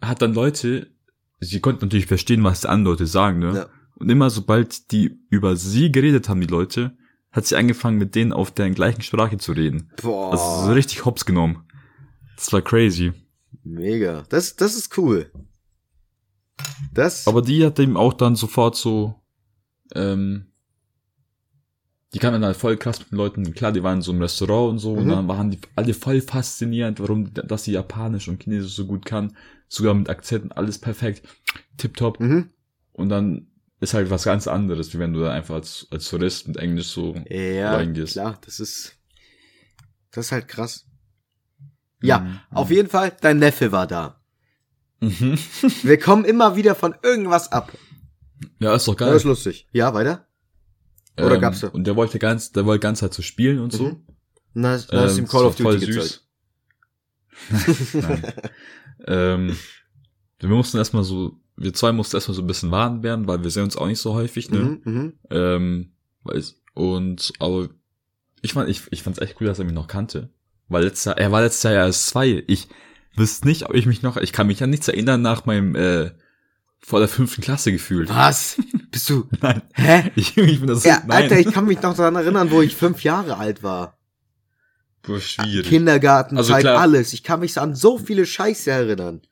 [0.00, 0.92] hat dann Leute,
[1.40, 3.54] sie konnten natürlich verstehen, was die anderen Leute sagen, ne?
[3.56, 3.68] Ja.
[3.96, 6.96] Und immer sobald die über sie geredet haben, die Leute,
[7.32, 9.90] hat sie angefangen, mit denen auf deren gleichen Sprache zu reden.
[10.00, 11.64] Boah, Also so richtig hops genommen.
[12.36, 13.12] Das war crazy.
[13.64, 14.22] mega.
[14.28, 15.32] Das, das ist cool.
[16.92, 19.14] Das, Aber die hat eben auch dann sofort so,
[19.94, 20.46] ähm,
[22.14, 24.70] die kamen dann halt voll krass mit den Leuten, klar, die waren so im Restaurant
[24.72, 25.10] und so, und Mhm.
[25.10, 29.36] dann waren die alle voll fasziniert, warum, dass sie Japanisch und Chinesisch so gut kann,
[29.68, 31.26] sogar mit Akzenten, alles perfekt,
[31.76, 32.18] tipptopp.
[32.20, 32.50] mhm.
[32.92, 33.48] Und dann
[33.80, 36.88] ist halt was ganz anderes, wie wenn du da einfach als, als Tourist mit Englisch
[36.88, 38.14] so, ja, reingehst.
[38.14, 38.96] klar, das ist,
[40.10, 40.86] das ist halt krass.
[42.02, 42.40] Ja, Mhm.
[42.50, 44.17] auf jeden Fall, dein Neffe war da.
[45.00, 45.38] Mhm.
[45.82, 47.72] Wir kommen immer wieder von irgendwas ab.
[48.58, 49.08] Ja, ist doch geil.
[49.12, 49.66] Das ist lustig.
[49.72, 50.26] Ja, weiter?
[51.16, 53.72] oder Ähm, gab's da- Und der wollte ganz, der wollte ganz halt so spielen und
[53.72, 53.84] so.
[53.84, 54.02] Mhm.
[54.54, 56.24] Na, da hast du Ähm, ihm Call of Duty voll gezeigt.
[57.94, 58.32] Nein.
[59.06, 59.56] ähm,
[60.40, 63.50] wir mussten erstmal so, wir zwei mussten erstmal so ein bisschen warm werden, weil wir
[63.50, 64.58] sehen uns auch nicht so häufig, ne?
[64.58, 65.12] Mhm, mhm.
[65.30, 65.92] Ähm,
[66.24, 67.68] weiß, und, aber
[68.42, 70.30] ich fand, ich, ich fand's echt cool, dass er mich noch kannte.
[70.68, 72.44] Weil letztes Jahr, er war letztes Jahr ja erst zwei.
[72.46, 72.68] Ich
[73.18, 76.10] wüsste nicht, ob ich mich noch, ich kann mich an nichts erinnern nach meinem, äh,
[76.80, 78.08] vor der fünften Klasse gefühlt.
[78.08, 78.56] Was?
[78.90, 79.28] Bist du?
[79.40, 79.62] Nein.
[79.74, 80.10] Hä?
[80.16, 81.24] Ich, ich bin das Ja, nein.
[81.24, 83.98] Alter, ich kann mich noch daran erinnern, wo ich fünf Jahre alt war.
[85.02, 85.68] Boah, schwierig.
[85.68, 86.80] Kindergartenzeit, Also klar.
[86.80, 87.12] alles.
[87.12, 89.22] Ich kann mich an so viele Scheiße erinnern.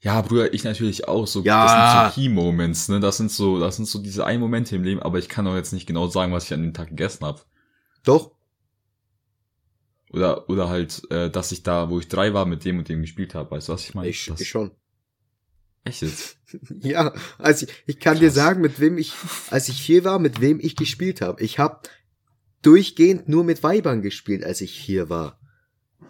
[0.00, 1.26] Ja, Bruder, ich natürlich auch.
[1.26, 1.64] So, Ja.
[1.64, 3.00] das sind so Key-Moments, ne?
[3.00, 5.54] Das sind so, das sind so diese ein Momente im Leben, aber ich kann auch
[5.54, 7.40] jetzt nicht genau sagen, was ich an dem Tag gegessen habe.
[8.04, 8.32] Doch?
[10.14, 13.02] Oder, oder halt, äh, dass ich da, wo ich drei war, mit dem und dem
[13.02, 13.50] gespielt habe.
[13.50, 14.08] Weißt du, was ich meine?
[14.08, 14.70] Ich, Das- ich schon.
[15.84, 16.38] Echt jetzt?
[16.80, 18.34] Ja, also ich, ich kann dir Krass.
[18.36, 19.12] sagen, mit wem ich,
[19.50, 21.42] als ich vier war, mit wem ich gespielt habe.
[21.42, 21.80] Ich habe
[22.62, 25.40] durchgehend nur mit Weibern gespielt, als ich vier war.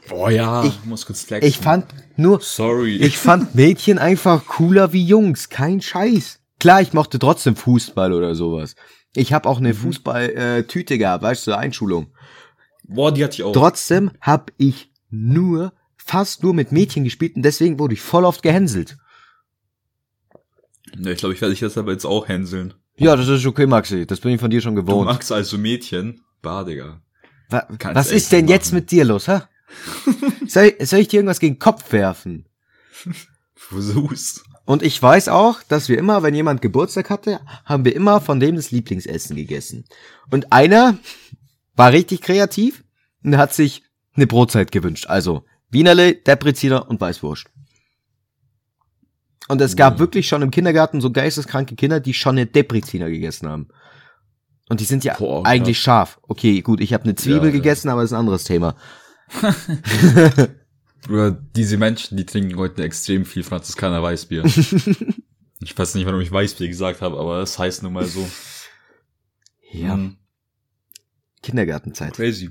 [0.08, 0.64] Boah, ja.
[0.64, 1.48] Ich- muss kurz flexen.
[1.48, 1.86] Ich fand
[2.16, 2.96] nur, Sorry.
[2.96, 5.48] ich fand Mädchen einfach cooler wie Jungs.
[5.48, 6.40] Kein Scheiß.
[6.60, 8.74] Klar, ich mochte trotzdem Fußball oder sowas.
[9.14, 9.76] Ich habe auch eine Mhm.
[9.78, 12.12] Fußball-Tüte gehabt, weißt du, Einschulung.
[12.84, 13.52] Boah, die hatte ich auch.
[13.52, 18.42] Trotzdem habe ich nur, fast nur mit Mädchen gespielt und deswegen wurde ich voll oft
[18.42, 18.96] gehänselt.
[20.96, 22.74] Ne, ich glaube, ich werde dich jetzt aber jetzt auch hänseln.
[22.96, 24.06] Ja, das ist okay, Maxi.
[24.06, 25.06] Das bin ich von dir schon Du gewohnt.
[25.06, 26.20] magst also Mädchen.
[26.42, 27.00] Badiger.
[27.48, 28.74] Wa Kannst was ist denn nicht jetzt machen.
[28.76, 29.40] mit dir los, hä?
[30.46, 32.46] soll, soll ich dir irgendwas gegen den Kopf werfen?
[33.54, 34.44] Versuch's.
[34.66, 38.40] Und ich weiß auch, dass wir immer, wenn jemand Geburtstag hatte, haben wir immer von
[38.40, 39.84] dem das Lieblingsessen gegessen.
[40.30, 40.96] Und einer
[41.76, 42.84] war richtig kreativ
[43.22, 43.82] und hat sich
[44.14, 45.06] eine Brotzeit gewünscht.
[45.06, 47.46] Also Wienerle, Depreziner und Weißwurst.
[49.48, 49.98] Und es gab Ja.
[49.98, 53.68] wirklich schon im Kindergarten so geisteskranke Kinder, die schon eine Depreziner gegessen haben.
[54.68, 56.18] Und die sind ja Boah, eigentlich scharf.
[56.22, 57.52] Okay, gut, ich habe eine Zwiebel Ja, ja.
[57.52, 58.76] gegessen, aber das ist ein anderes Thema.
[61.10, 64.44] Oder diese Menschen, die trinken heute extrem viel Franziskaner Weißbier.
[65.60, 68.26] ich weiß nicht, warum ich Weißbier gesagt habe, aber es heißt nun mal so.
[69.70, 70.16] Ja, Mhm.
[71.44, 72.14] Kindergartenzeit.
[72.14, 72.50] Crazy.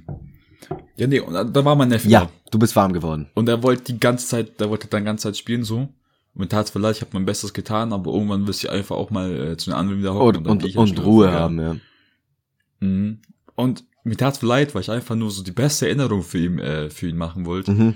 [0.97, 2.07] Ja, nee, und da- da war mein Neffe.
[2.07, 2.31] Ja, da.
[2.51, 3.29] du bist warm geworden.
[3.33, 5.77] Und er wollte die ganze Zeit, der wollte dann ganze Zeit spielen so.
[5.79, 9.09] Und mir tat's vielleicht, ich habe mein Bestes getan, aber irgendwann wirst du einfach auch
[9.11, 10.37] mal äh, zu den anderen wieder hocken.
[10.37, 11.75] Und, und, ich und, halt Ruhe haben, ja.
[12.79, 13.19] Mhm.
[13.55, 16.89] Und mir tat's leid, weil ich einfach nur so die beste Erinnerung für ihn, äh,
[16.89, 17.95] für ihn machen wollte, Mhm.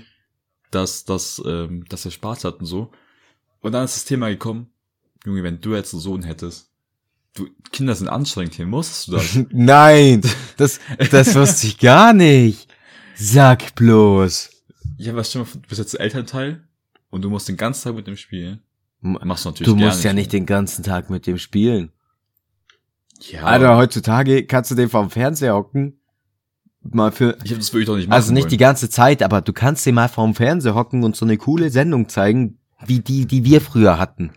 [0.70, 2.90] dass, dass, ähm, dass er Spaß hat und so.
[3.60, 4.68] Und dann ist das Thema gekommen,
[5.26, 6.67] Junge, wenn du jetzt einen Sohn hättest,
[7.34, 9.38] du, Kinder sind anstrengend hier, musstest du das?
[9.50, 10.22] Nein,
[10.56, 12.68] das, das wusste ich gar nicht.
[13.14, 14.50] Sag bloß.
[14.96, 16.62] ja, was stimmt, du bist jetzt Elternteil
[17.10, 18.62] und du musst den ganzen Tag mit dem spielen.
[19.00, 21.92] Machst du natürlich Du musst ja gerne nicht den ganzen Tag mit dem spielen.
[23.20, 26.00] Ja, Alter, heutzutage kannst du den vom Fernseher hocken.
[26.82, 28.50] Mal für, ich habe das wirklich doch nicht machen also nicht wollen.
[28.50, 31.70] die ganze Zeit, aber du kannst den mal vorm Fernseher hocken und so eine coole
[31.70, 34.32] Sendung zeigen, wie die, die wir früher hatten.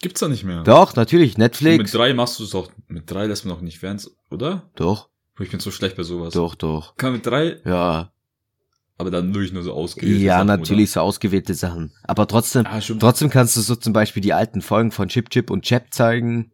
[0.00, 0.62] Gibt's doch nicht mehr.
[0.62, 1.92] Doch, natürlich, Und mit Netflix.
[1.92, 2.70] drei machst du es doch.
[2.88, 4.68] Mit drei lässt man doch nicht Fans, oder?
[4.76, 5.08] Doch,
[5.40, 6.34] Ich bin so schlecht bei sowas.
[6.34, 6.96] doch, doch.
[6.96, 8.12] Kann mit drei, Ja,
[8.98, 10.20] aber dann durch nur so ausgewählt.
[10.20, 11.92] ja, natürlich so ausgewählte Sachen.
[12.04, 15.50] Aber trotzdem, Ah, trotzdem kannst du so zum Beispiel die alten Folgen von Chip Chip
[15.50, 16.52] und Chap zeigen.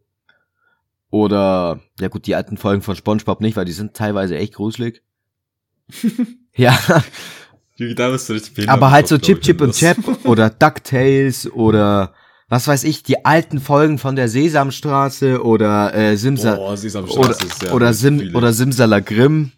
[1.09, 5.03] Oder, ja gut, die alten Folgen von SpongeBob nicht, weil die sind teilweise echt gruselig.
[6.55, 6.77] ja,
[7.95, 12.13] Da bist du richtig behindert aber halt so Chip Chip und Chap oder DuckTales oder
[12.49, 17.93] was weiß ich, die alten Folgen von der Sesamstraße oder äh, Simsa Sesamstraße oder, oder,
[17.93, 18.37] Sim viele.
[18.37, 19.51] oder Simsalagrim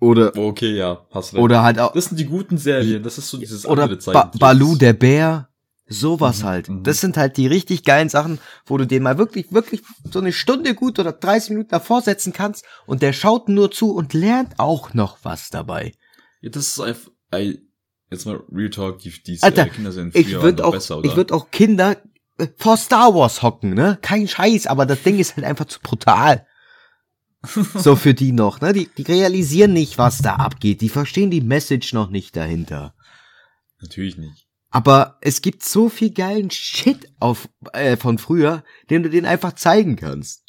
[0.00, 1.42] oder Oh, Okay, ja, hast recht.
[1.42, 4.02] oder halt auch das sind die guten Serien, das ist so dieses oder andere ba
[4.02, 4.40] Zeichentrick.
[4.40, 5.48] Balu der Bär,
[5.86, 6.68] sowas Mhm, halt.
[6.68, 6.82] mhm.
[6.84, 10.32] Das sind halt die richtig geilen Sachen, wo du den mal wirklich, wirklich so eine
[10.32, 14.58] Stunde gut oder 30 Minuten davor setzen kannst und der schaut nur zu und lernt
[14.58, 15.92] auch noch was dabei.
[16.40, 17.60] Ja, das ist einfach, ey,
[18.10, 21.08] jetzt mal Real Talk, die, die Alter, äh, Kinder sind Ich doch auch, besser, oder?
[21.08, 21.96] ich würde auch Kinder
[22.38, 23.98] äh, vor Star Wars hocken, ne?
[24.02, 26.46] Kein Scheiß, aber das Ding ist halt einfach zu brutal.
[27.74, 28.72] so für die noch, ne?
[28.72, 30.80] Die, die realisieren nicht, was da abgeht.
[30.80, 32.94] Die verstehen die Message noch nicht dahinter.
[33.80, 34.46] Natürlich nicht.
[34.70, 39.54] Aber es gibt so viel geilen Shit auf, äh, von früher, den du denen einfach
[39.54, 40.44] zeigen kannst.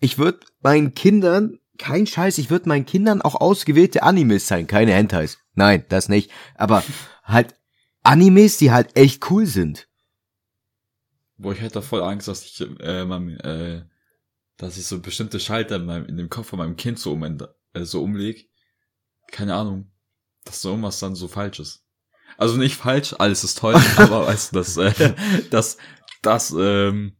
[0.00, 4.92] Ich würde meinen Kindern, kein Scheiß, ich würde meinen Kindern auch ausgewählte Animes zeigen, keine
[4.92, 5.38] Hentais.
[5.56, 6.30] Nein, das nicht.
[6.54, 6.84] Aber
[7.24, 7.56] halt
[8.04, 9.88] Animes, die halt echt cool sind.
[11.38, 13.84] Boah, ich hätte voll Angst, dass ich, äh, mein, äh,
[14.56, 17.24] dass ich so bestimmte Schalter in, meinem, in dem Kopf von meinem Kind so, um,
[17.24, 18.48] äh, so umleg.
[19.32, 19.90] Keine Ahnung.
[20.44, 21.82] Dass so irgendwas dann so falsch ist.
[22.38, 25.14] Also nicht falsch, alles ist toll, aber weißt du, dass, äh,
[25.50, 25.78] dass,
[26.22, 27.16] das, ähm,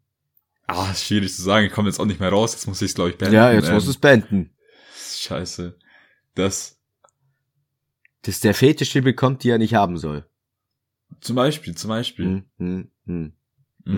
[0.66, 2.94] ah, schwierig zu sagen, ich komme jetzt auch nicht mehr raus, jetzt muss ich es,
[2.94, 3.34] glaube ich, beenden.
[3.34, 4.50] Ja, jetzt ähm, musst du es beenden.
[5.18, 5.76] Scheiße.
[6.34, 6.75] Das,
[8.26, 10.24] Dass der Fetische bekommt, die er nicht haben soll.
[11.20, 12.24] zum Beispiel, zum Beispiel.
[12.26, 13.32] Hm, hm, hm,
[13.84, 13.92] Mhm.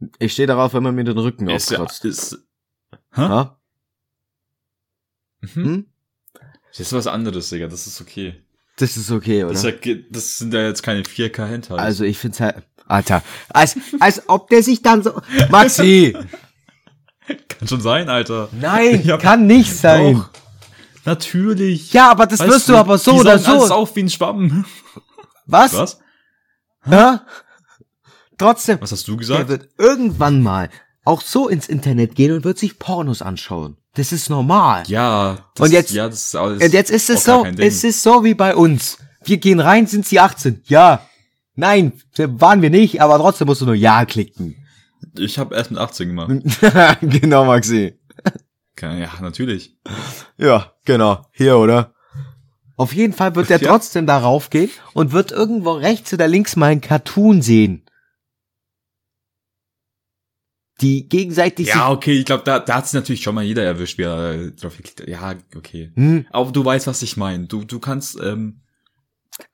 [0.00, 0.10] hm.
[0.18, 2.04] Ich stehe darauf, wenn man mir den Rücken Ist ja, aufkratzt.
[2.04, 2.38] ist,
[3.14, 3.44] hä?
[5.40, 5.64] Mhm.
[5.64, 5.86] Hm?
[6.70, 8.34] Das ist was anderes, Digga, das ist okay.
[8.78, 9.52] Das ist okay, oder?
[9.52, 9.72] Das, ja,
[10.10, 11.76] das sind ja jetzt keine 4K Hentai.
[11.76, 15.20] Also ich find's halt, Alter, als, als ob der sich dann so,
[15.50, 16.16] Maxi,
[17.48, 18.48] Kann schon sein, Alter.
[18.52, 20.14] nein, Ja, kann nicht sein.
[20.14, 20.30] Doch.
[21.04, 21.92] Natürlich.
[21.92, 23.74] Ja, aber das Weißt wirst du aber so oder saugen alles so.
[23.74, 24.64] auf wie ein Schwamm.
[25.46, 25.74] Was?
[25.74, 25.98] Was?
[26.86, 27.26] Ja?
[28.38, 29.48] Trotzdem, Was hast du der gesagt?
[29.48, 30.68] wird irgendwann mal
[31.04, 33.76] auch so ins Internet gehen und wird sich Pornos anschauen.
[33.94, 34.84] Das ist normal.
[34.86, 35.38] Ja.
[35.54, 38.24] Das, Und jetzt- ja, das ist alles Und jetzt ist es so, es ist so
[38.24, 38.98] wie bei uns.
[39.24, 40.62] Wir gehen rein, sind sie 18?
[40.66, 41.06] Ja.
[41.54, 44.56] Nein, waren wir nicht, aber trotzdem musst du nur Ja klicken.
[45.18, 46.30] Ich habe erst mit 18 gemacht.
[47.02, 47.98] genau, Maxi.
[48.82, 49.76] Keine- Ja, natürlich.
[50.38, 51.24] Ja, genau.
[51.32, 51.94] Hier, oder?
[52.76, 53.68] Auf jeden Fall wird er Ja.
[53.68, 57.84] trotzdem darauf gehen und wird irgendwo rechts oder links mal ein Cartoon sehen.
[60.80, 63.98] Die gegenseitig Ja, okay, ich glaube, da, da hat sich natürlich schon mal jeder erwischt,
[63.98, 65.08] wie er äh, drauf geklickt hat.
[65.08, 65.92] Ja, okay.
[65.94, 67.46] hm, Aber du weißt, was ich meine.
[67.46, 68.62] Du, du kannst, ähm,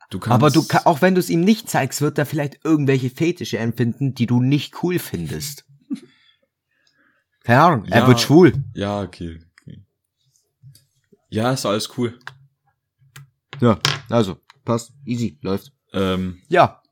[0.08, 0.32] du kannst.
[0.34, 4.14] aber du auch wenn du es ihm nicht zeigst, wird er vielleicht irgendwelche Fetische empfinden,
[4.14, 5.66] die du nicht cool findest.
[7.48, 8.06] Keine Ahnung, er Ja.
[8.06, 8.52] wird schwul.
[8.74, 9.40] Ja, okay.
[9.62, 9.82] okay.
[11.30, 12.18] Ja, ist alles cool.
[13.58, 13.78] Ja,
[14.10, 15.72] also, passt, easy, läuft.
[15.94, 16.82] Ähm, Ja.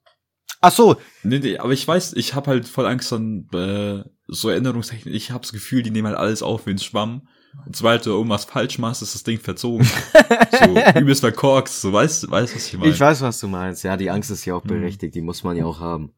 [0.62, 4.48] Ach so, Nee, nee, aber ich weiß, ich habe halt voll Angst an äh, so
[4.48, 5.14] Erinnerungstechnik.
[5.14, 7.28] Ich habe das Gefühl, die nehmen halt alles auf wie ein Schwamm.
[7.66, 9.86] Und sobald du irgendwas falsch machst, ist das Ding verzogen.
[10.52, 11.82] so übelst verkorkst.
[11.82, 12.90] So weißt, weißt was ich meine?
[12.90, 13.84] ich weiß, was du meinst.
[13.84, 16.14] Ja, die Angst ist ja auch berechtigt, die muss man ja auch haben.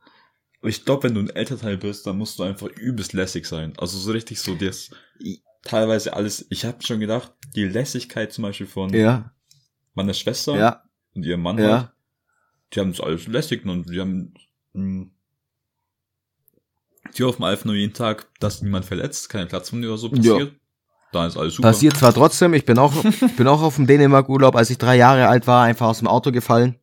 [0.63, 3.75] Ich glaube, wenn du ein Elternteil bist, dann musst du einfach übelst lässig sein.
[3.79, 4.91] Also so richtig so das
[5.63, 6.47] teilweise alles.
[6.51, 9.33] Ich habe schon gedacht, die Lässigkeit zum Beispiel von Ja,
[9.95, 10.83] meiner Schwester ja,
[11.15, 11.71] und ihrem Mann, ja.
[11.71, 11.91] halt,
[12.73, 14.35] die haben es alles lässig und die haben
[14.73, 15.07] mh,
[17.17, 20.55] die hoffen einfach nur jeden Tag, dass niemand verletzt, keine Platzwunde oder so passiert.
[21.13, 21.69] Da ist alles super.
[21.69, 22.93] Passiert zwar trotzdem, ich bin auch,
[23.37, 26.33] bin auch auf dem Dänemark-Urlaub, als ich drei Jahre alt war, einfach aus dem Auto
[26.33, 26.78] gefallen.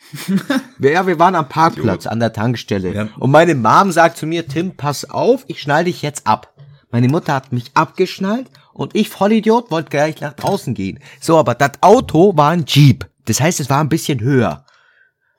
[0.78, 2.94] Ja, wir waren am Parkplatz, an der Tankstelle.
[2.94, 3.08] Ja.
[3.18, 6.54] Und meine Mom sagt zu mir, Tim, pass auf, ich schnall dich jetzt ab.
[6.90, 11.00] Meine Mutter hat mich abgeschnallt und ich, Vollidiot, wollte gleich nach draußen gehen.
[11.20, 13.06] So, aber das Auto war ein Jeep.
[13.24, 14.64] Das heißt, es war ein bisschen höher.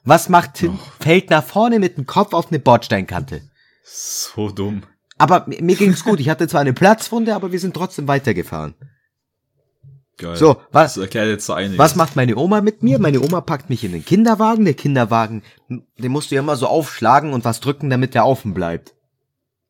[0.03, 0.79] Was macht Tim?
[0.99, 3.41] Fällt nach vorne mit dem Kopf auf eine Bordsteinkante.
[3.83, 4.83] so dumm.
[5.17, 6.19] Aber mir mir ging's gut.
[6.19, 8.75] Ich hatte zwar eine Platzwunde, aber wir sind trotzdem weitergefahren.
[10.17, 10.35] Geil.
[10.37, 11.77] So, was, Das erklärt jetzt so einiges.
[11.77, 12.99] was macht meine Oma mit mir?
[12.99, 14.63] Meine Oma packt mich in den Kinderwagen.
[14.63, 18.53] Der Kinderwagen, den musst du ja immer so aufschlagen und was drücken, damit der offen
[18.53, 18.95] bleibt.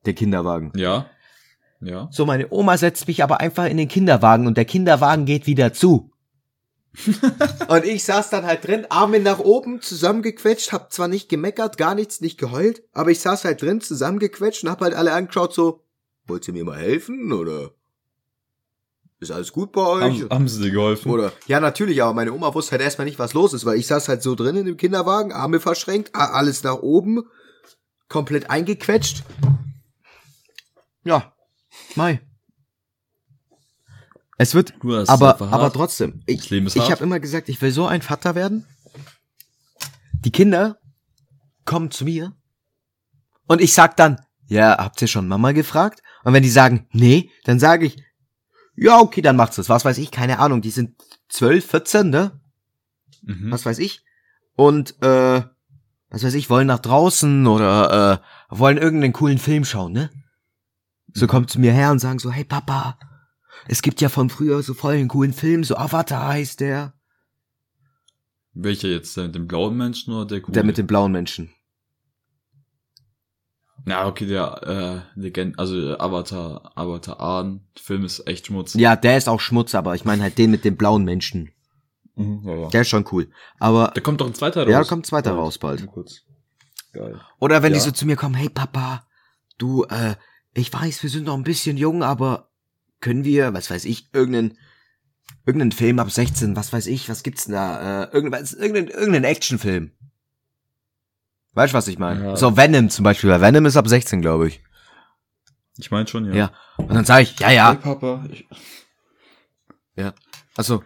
[0.05, 0.71] Der Kinderwagen.
[0.75, 1.07] Ja.
[1.81, 2.09] Ja.
[2.11, 5.73] So, meine Oma setzt mich aber einfach in den Kinderwagen und der Kinderwagen geht wieder
[5.73, 6.11] zu.
[7.67, 11.93] und ich saß dann halt drin, Arme nach oben, zusammengequetscht, hab zwar nicht gemeckert, gar
[11.93, 15.83] nichts, nicht geheult, aber ich saß halt drin, zusammengequetscht und hab halt alle angeschaut so,
[16.25, 17.71] wollt ihr mir mal helfen, oder?
[19.25, 20.21] Ist alles gut bei euch?
[20.21, 21.11] Haben, haben sie dir geholfen?
[21.11, 23.87] Oder, ja, natürlich, aber meine Oma wusste halt erstmal nicht, was los ist, weil ich
[23.87, 27.23] saß halt so drin in dem Kinderwagen, Arme verschränkt, alles nach oben,
[28.07, 29.23] komplett eingequetscht.
[31.03, 31.33] Ja,
[31.95, 32.21] Mai.
[34.37, 34.75] Es wird,
[35.07, 38.67] aber, aber trotzdem, ich, ich habe immer gesagt, ich will so ein Vater werden.
[40.13, 40.77] Die Kinder
[41.63, 42.35] kommen zu mir
[43.47, 46.03] und ich sag dann, ja, habt ihr schon Mama gefragt?
[46.23, 48.04] Und wenn die sagen, nee, dann sage ich,
[48.75, 49.69] ja, okay, dann macht's das.
[49.69, 50.95] Was weiß ich, keine Ahnung, die sind
[51.29, 52.39] 12, 14, ne?
[53.23, 53.51] Mhm.
[53.51, 54.03] Was weiß ich.
[54.55, 55.43] Und, äh,
[56.09, 60.09] was weiß ich, wollen nach draußen oder äh, wollen irgendeinen coolen Film schauen, ne?
[61.13, 62.99] So kommt zu mir her und sagen so, hey Papa,
[63.67, 66.93] es gibt ja von früher so voll einen coolen Film, so Avatar heißt der.
[68.53, 69.15] Welcher jetzt?
[69.15, 70.53] Der mit dem blauen Menschen oder der coole?
[70.53, 71.54] Der mit den blauen Menschen.
[73.87, 78.81] Ja, okay, der äh, Legend, also äh, Avatar, Avatar Ahn, Film ist echt schmutzig.
[78.81, 81.51] Ja, der ist auch Schmutz, aber ich meine halt den mit den blauen Menschen.
[82.15, 82.67] Mhm, ja, ja.
[82.69, 83.29] Der ist schon cool.
[83.59, 84.71] Aber, Da kommt doch ein zweiter raus.
[84.71, 85.41] ja, da kommt ein zweiter Bald.
[85.43, 85.87] raus bald.
[86.93, 87.19] Geil.
[87.39, 87.83] Oder wenn die Ja.
[87.85, 89.05] so zu mir kommen, hey Papa,
[89.57, 90.15] du, äh,
[90.53, 92.49] ich weiß, wir sind noch ein bisschen jung, aber
[93.01, 94.57] können wir, was weiß ich, irgendeinen,
[95.45, 99.25] irgendeinen Film ab 16, was weiß ich, was gibt's denn da, äh, irgendein, irgendein, irgendein
[99.25, 99.91] Actionfilm.
[101.55, 102.23] Weißt du, was ich meine?
[102.23, 102.35] Ja.
[102.35, 104.61] So Venom zum Beispiel, weil Venom ist ab 16, glaube ich.
[105.77, 106.33] Ich meine schon, ja.
[106.35, 106.51] Ja.
[106.77, 108.23] Und dann sage ich, ja, Hey, ja, Papa.
[108.31, 108.45] Ich,
[110.57, 110.83] also,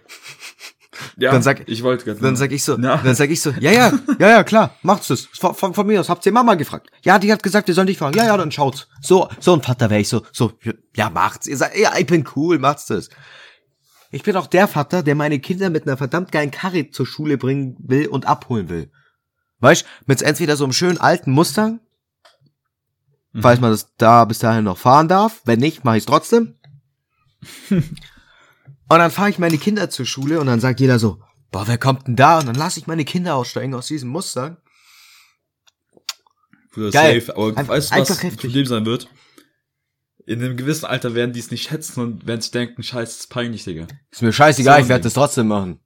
[1.18, 2.20] ja, Dann sag- ich wollte gerade.
[2.20, 2.98] Dann sag ich so, Ja.
[2.98, 5.28] dann sag ich so, ja, ja, ja, ja, klar, macht's das.
[5.40, 6.90] Von, von, von mir aus, habt ihr Mama gefragt?
[7.04, 8.18] Ja, die hat gesagt, ihr sollt dich fragen.
[8.18, 8.88] Ja, ja, dann schaut's.
[9.02, 10.54] So, so ein Vater wäre ich so, so,
[10.96, 11.46] ja, macht's.
[11.48, 13.10] Ihr sagt, ja, ich bin cool, macht's das.
[14.12, 17.38] Ich bin auch der Vater, der meine Kinder mit einer verdammt geilen Karre zur Schule
[17.38, 18.92] bringen will und abholen will.
[19.60, 21.80] Weißt, mit entweder so einem schönen alten Mustang,
[23.32, 23.42] Mhm.
[23.44, 25.42] falls man das da bis dahin noch fahren darf.
[25.46, 26.56] Wenn nicht, mache ich's trotzdem.
[27.70, 27.84] und
[28.90, 32.08] dann fahre ich meine Kinder zur Schule und dann sagt jeder so, boah, wer kommt
[32.08, 32.40] denn da?
[32.40, 34.58] Und dann lasse ich meine Kinder aussteigen aus diesem Mustang.
[36.72, 37.20] Für Geil.
[37.22, 37.36] Safe.
[37.36, 38.42] Aber Ein- weißt du, was das heftig.
[38.42, 39.08] Problem sein wird?
[40.26, 43.20] In einem gewissen Alter werden die es nicht schätzen und werden sich denken, scheiße, das
[43.22, 43.88] ist peinlich, Digga.
[44.12, 45.80] Ist mir scheißegal, So ich werde ein das trotzdem machen.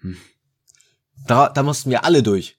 [0.00, 0.18] Hm.
[1.26, 2.57] Da, da mussten wir alle durch.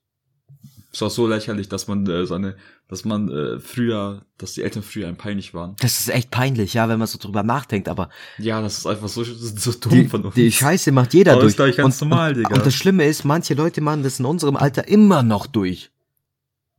[0.91, 2.55] Ist auch so lächerlich, dass man äh, seine,
[2.87, 5.75] dass man äh, früher, dass die Eltern früher einem peinlich waren.
[5.79, 9.07] Das ist echt peinlich, ja, wenn man so drüber nachdenkt, aber Ja, das ist einfach
[9.07, 10.33] so, so dumm die, von uns.
[10.35, 11.53] die Scheiße macht jeder Aber durch.
[11.59, 12.55] ist ganz und, normal, und, Digga.
[12.55, 15.91] und das Schlimme ist, manche Leute machen das in unserem Alter immer noch durch.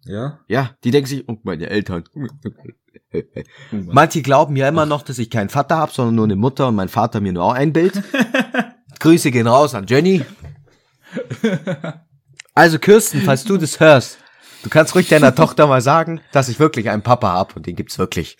[0.04, 0.40] ja?
[0.48, 2.02] Ja, die denken sich, und meine Eltern.
[2.14, 2.26] Oh,
[3.70, 6.74] Manche glauben ja immer noch, dass ich keinen Vater habe, sondern nur eine Mutter und
[6.74, 7.92] mein Vater mir nur auch ein Bild.
[9.00, 10.24] Grüße gehen raus an Jenny.
[12.60, 14.18] Also Kirsten, falls du das hörst,
[14.62, 17.74] du kannst ruhig deiner Tochter mal sagen, dass ich wirklich einen Papa hab und den
[17.74, 18.36] gibt's wirklich.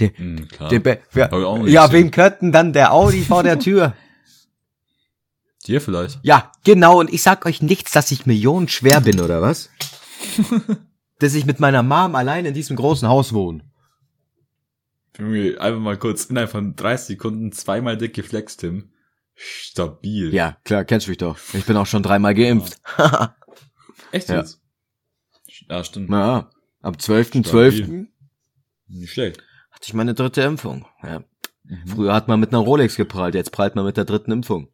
[0.00, 0.70] Der, Hm, klar.
[0.70, 0.82] der,
[1.12, 1.30] wer,
[1.68, 1.92] ja, gesehen.
[1.92, 3.92] wem gehört denn dann der Audi vor der Tür?
[5.66, 6.18] Dir vielleicht.
[6.22, 9.68] Ja, genau, und ich sag euch nichts, dass ich millionenschwer bin, oder was?
[11.18, 13.70] dass ich mit meiner Mom allein in diesem großen Haus wohne.
[15.18, 18.92] Junge, einfach mal kurz innerhalb von 30 Sekunden zweimal dick geflext, Tim.
[19.34, 20.32] Stabil.
[20.32, 21.36] Ja, klar, kennst du mich doch.
[21.52, 22.80] Ich bin auch schon dreimal geimpft.
[24.12, 24.36] Echt Ja.
[24.38, 24.60] jetzt?
[25.68, 26.10] Ja, stimmt.
[26.10, 26.50] Ja,
[26.80, 27.46] am 12.12.
[27.76, 28.08] Stabil.
[28.88, 29.42] Nicht schlecht.
[29.70, 30.86] hatte ich meine dritte Impfung.
[31.02, 31.24] Ja.
[31.64, 31.86] Mhm.
[31.86, 34.68] Früher hat man mit einer Rolex geprallt, jetzt prallt man mit der dritten Impfung.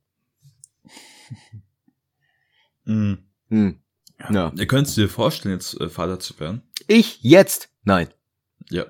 [2.84, 3.18] Mhm.
[3.50, 3.82] Hm.
[4.30, 4.50] Ja.
[4.56, 6.62] Ihr könnt dir vorstellen, jetzt äh, Vater zu werden.
[6.86, 7.68] Ich jetzt?
[7.84, 8.08] Nein.
[8.70, 8.86] Ja,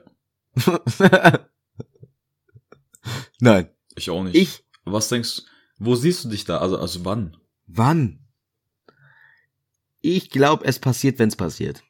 [3.40, 3.68] Nein.
[3.96, 4.36] ich auch nicht.
[4.36, 4.64] Ich?
[4.84, 5.42] Was denkst
[5.78, 6.59] wo siehst du dich da?
[6.59, 7.36] Also, also wann?
[7.66, 8.20] Wann?
[10.01, 11.82] Ich glaube, es passiert, wenn es passiert.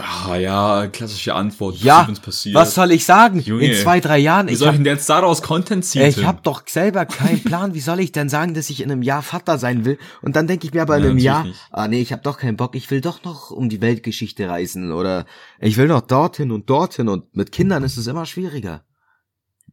[0.00, 1.76] Ah ja, klassische Antwort.
[1.78, 2.08] Ja.
[2.52, 3.40] Was soll ich sagen?
[3.40, 3.64] Junge.
[3.64, 4.46] In zwei, drei Jahren.
[4.46, 6.06] Wie Ich soll ich denn jetzt daraus Content ziehen?
[6.06, 7.74] ich habe doch selber keinen Plan.
[7.74, 9.98] Wie soll ich denn sagen, dass ich in einem Jahr Vater sein will?
[10.22, 11.60] Und dann denke ich mir aber in Ja, einem natürlich Jahr, nicht.
[11.72, 12.76] ah nee, ich habe doch keinen Bock.
[12.76, 15.26] Ich will doch noch um die Weltgeschichte reisen oder
[15.58, 18.84] ich will noch dorthin und dorthin und mit Kindern ist es immer schwieriger.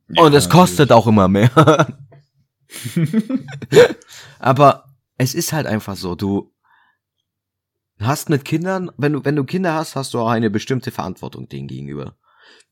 [0.09, 1.51] Ja, und es kostet auch immer mehr.
[4.39, 4.85] Aber
[5.17, 6.51] es ist halt einfach so, du
[7.99, 11.47] hast mit Kindern, wenn du, wenn du Kinder hast, hast du auch eine bestimmte Verantwortung
[11.47, 12.15] denen gegenüber.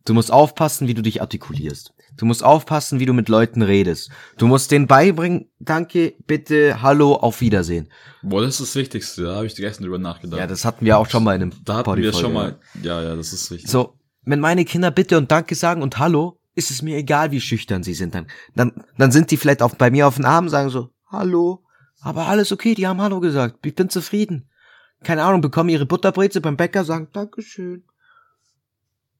[0.05, 1.93] Du musst aufpassen, wie du dich artikulierst.
[2.17, 4.11] Du musst aufpassen, wie du mit Leuten redest.
[4.37, 7.89] Du musst denen beibringen, danke, bitte, hallo, auf Wiedersehen.
[8.21, 9.23] Boah, das ist das Wichtigste.
[9.23, 10.39] Da habe ich gestern drüber nachgedacht.
[10.39, 12.29] Ja, das hatten wir auch schon mal in einem da hatten wir schon ja.
[12.29, 12.59] mal.
[12.81, 13.71] Ja, ja, das ist richtig.
[13.71, 17.41] So, wenn meine Kinder bitte und danke sagen und hallo, ist es mir egal, wie
[17.41, 18.13] schüchtern sie sind.
[18.13, 21.63] Dann, dann, dann sind die vielleicht auf, bei mir auf den Arm, sagen so, hallo,
[22.01, 24.49] aber alles okay, die haben hallo gesagt, ich bin zufrieden.
[25.03, 27.83] Keine Ahnung, bekommen ihre Butterbreze beim Bäcker, sagen Dankeschön.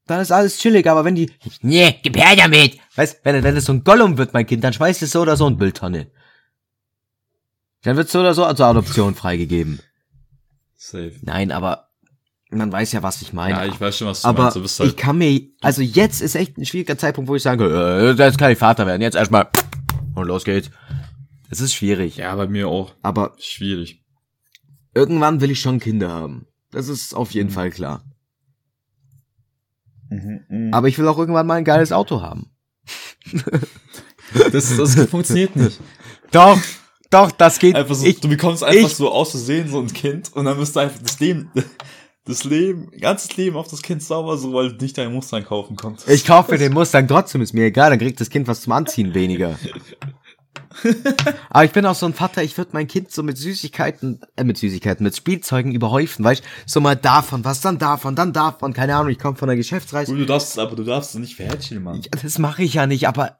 [0.06, 1.30] Dann ist alles chillig, aber wenn die,
[1.62, 2.78] nee, gib her damit.
[2.94, 5.36] Weißt, wenn, wenn es so ein Gollum wird, mein Kind, dann schmeißt es so oder
[5.36, 6.10] so in Mülltonne.
[7.82, 9.80] Dann wird so oder so zur Adoption freigegeben.
[10.76, 11.12] Safe.
[11.22, 11.88] Nein, aber
[12.50, 13.54] man weiß ja, was ich meine.
[13.54, 14.60] Ja, ich weiß schon, was du Aber meinst.
[14.60, 17.64] Bist halt, ich kann mir, also jetzt ist echt ein schwieriger Zeitpunkt, wo ich sage,
[17.64, 19.48] äh, jetzt kann ich Vater werden, jetzt erstmal
[20.14, 20.70] und los geht's.
[21.50, 24.03] Es ist schwierig, ja, bei mir auch aber schwierig.
[24.94, 26.46] Irgendwann will ich schon Kinder haben.
[26.70, 27.52] Das ist auf jeden Mhm.
[27.54, 28.04] Fall klar.
[30.72, 32.50] Aber ich will auch irgendwann mal ein geiles Auto haben.
[34.52, 35.80] das, das funktioniert nicht.
[36.30, 36.58] Doch,
[37.10, 37.74] doch, das geht.
[37.74, 40.56] Einfach so, ich, du bekommst einfach ich- so aus Versehen so ein Kind und dann
[40.58, 41.50] wirst du einfach das Leben,
[42.24, 45.76] das Leben, ganzes Leben auf das Kind sauber, so weil du nicht deinen Mustang kaufen
[45.76, 46.08] konntest.
[46.08, 48.72] ich kaufe mir den Mustang trotzdem, ist mir egal, dann kriegt das Kind was zum
[48.72, 49.58] Anziehen weniger.
[51.50, 54.44] Aber ich bin auch so ein Vater, ich würde mein Kind so mit Süßigkeiten, äh,
[54.44, 58.96] mit Süßigkeiten, mit Spielzeugen überhäufen, weißt So mal davon, was dann davon, dann davon, keine
[58.96, 60.12] Ahnung, ich komme von der Geschäftsreise.
[60.12, 62.00] Du, du darfst, aber du darfst es nicht verhätscheln, Mann.
[62.02, 63.38] Ja, das mache ich ja nicht, aber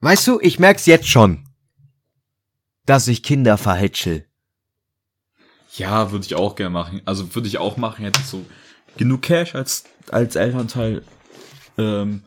[0.00, 1.48] weißt du, ich merk's jetzt schon,
[2.86, 4.26] dass ich Kinder verhätschel.
[5.76, 7.02] Ja, würde ich auch gerne machen.
[7.04, 8.44] Also würde ich auch machen, hätte ich so
[8.96, 11.02] genug Cash als, als Elternteil.
[11.78, 12.22] Ähm,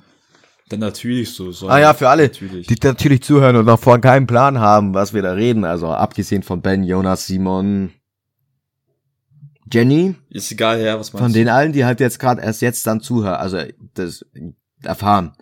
[0.70, 1.52] dann natürlich so.
[1.52, 2.68] so Ah ja, für alle, Natürlich.
[2.68, 5.64] die natürlich zuhören und noch vorhin keinen Plan haben, was wir da reden.
[5.64, 7.92] Also abgesehen von Ben, Jonas, Simon,
[9.72, 12.86] Jenny, Ist egal, ja, was meinst von den allen, die halt jetzt gerade erst jetzt
[12.86, 13.60] dann zuhören, also
[13.96, 14.26] das
[14.84, 15.34] erfahren.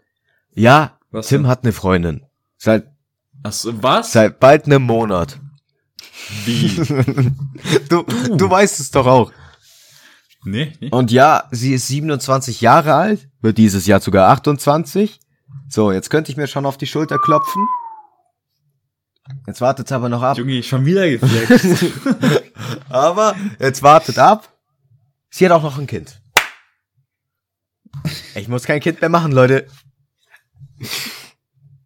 [0.54, 1.52] Ja, Was Tim denn?
[1.52, 2.26] hat eine Freundin.
[2.58, 2.88] Seit,
[3.44, 4.12] Achso, was?
[4.14, 5.40] seit bald einem Monat.
[6.46, 6.70] Wie?
[7.90, 9.32] Du, du weißt es doch auch.
[10.46, 10.89] Nee, nee.
[10.89, 15.20] Und ja, sie ist 27 Jahre alt, wird dieses Jahr sogar 28.
[15.70, 17.66] So, jetzt könnte ich mir schon auf die Schulter klopfen.
[19.48, 20.38] Jetzt wartet's aber noch ab.
[20.38, 21.86] Junge, schon wieder geflext.
[22.89, 24.50] Aber jetzt wartet ab.
[25.30, 26.22] Sie hat auch noch ein Kind.
[28.36, 29.68] Ich muss kein Kind mehr machen, Leute.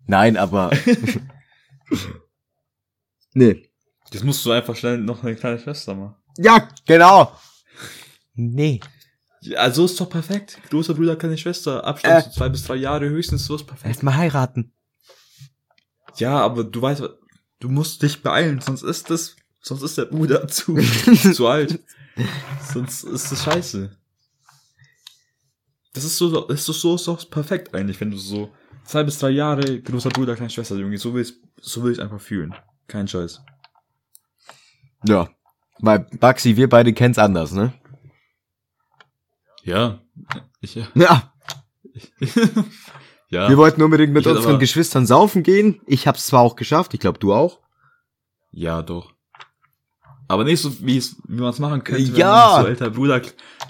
[0.05, 0.71] Nein, aber.
[3.33, 3.69] nee.
[4.11, 6.15] Jetzt musst du einfach schnell noch eine kleine Schwester machen.
[6.37, 7.31] Ja, genau.
[8.37, 8.79] Nee.
[9.41, 10.59] Ja, Also ist doch perfekt.
[10.69, 11.83] Großer Bruder, kleine Schwester.
[11.83, 12.31] Abstand Äh.
[12.31, 13.87] zwei bis drei Jahre höchstens, so ist perfekt.
[13.87, 14.71] Erstmal heiraten.
[16.17, 17.03] Ja, aber du weißt,
[17.59, 20.75] du musst dich beeilen, sonst ist das, sonst ist der Bruder zu,
[21.33, 21.79] zu alt.
[22.73, 23.91] Sonst ist das scheiße.
[25.93, 28.51] Das ist so, ist so, so perfekt eigentlich, wenn du so
[28.85, 32.01] zwei bis drei Jahre großer Bruder, kleine Schwester, Junge, so will ich, so will ich
[32.01, 32.53] einfach fühlen.
[32.87, 33.41] Kein Scheiß.
[35.05, 35.29] Ja.
[35.79, 37.73] Weil Baxi, wir beide kennen's anders, ne?
[39.67, 39.99] Ja.
[40.61, 40.87] Ich, ja.
[40.95, 41.33] Ja.
[43.29, 43.49] ja.
[43.49, 45.81] Wir wollten unbedingt mit Ich unseren aber- Geschwistern saufen gehen.
[45.85, 47.59] Ich hab's zwar auch geschafft, ich glaube du auch.
[48.51, 49.11] Ja, doch.
[50.29, 52.51] Aber nicht so, wie es, wie man es machen könnte, wenn Ja.
[52.55, 53.21] man so älter Bruder,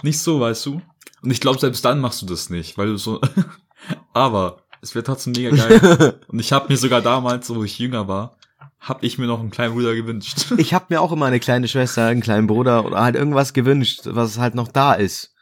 [0.02, 0.80] nicht so, weißt du?
[1.22, 3.20] Und ich glaube, selbst dann machst du das nicht, weil du so,
[4.12, 6.20] aber es wäre trotzdem mega geil.
[6.28, 8.36] Und ich habe mir sogar damals, wo ich jünger war,
[8.78, 10.52] hab ich mir noch einen kleinen Bruder gewünscht.
[10.58, 14.02] Ich hab mir auch immer eine kleine Schwester, einen kleinen Bruder oder halt irgendwas gewünscht,
[14.04, 15.34] was halt noch da ist.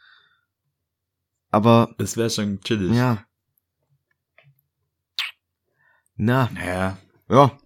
[1.51, 2.93] Aber, Das wäre schon chillig.
[2.95, 3.23] ja.
[6.15, 6.97] Na, Naja,
[7.29, 7.57] ja.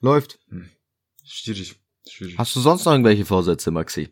[0.00, 0.38] Läuft.
[1.24, 1.80] schwierig.
[2.08, 2.36] schwierig.
[2.38, 4.10] Hast du sonst noch irgendwelche Vorsätze, Maxi?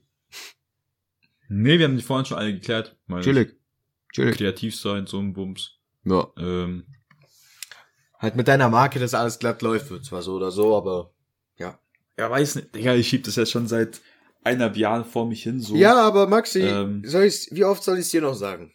[1.49, 2.97] Nee, wir haben die vorhin schon alle geklärt.
[3.21, 3.57] Chillig.
[4.13, 4.37] Chillig.
[4.37, 5.73] Kreativ sein, so ein Bums.
[6.05, 6.27] Ja.
[6.39, 6.87] Ähm,
[8.19, 11.13] Halt mit deiner Marke, dass alles glatt läuft, wird zwar so oder so, aber
[11.59, 11.79] ja.
[12.19, 12.75] ja, weiß nicht.
[12.75, 14.01] Digga, ich schieb das jetzt schon seit
[14.45, 15.75] eineinhalb Jahren vor mich hin so.
[15.75, 17.03] Ja, aber Maxi, Ähm.
[17.05, 18.73] soll ich's, wie oft soll ich es dir noch sagen?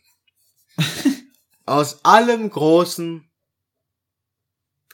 [1.66, 3.30] Aus allem Großen,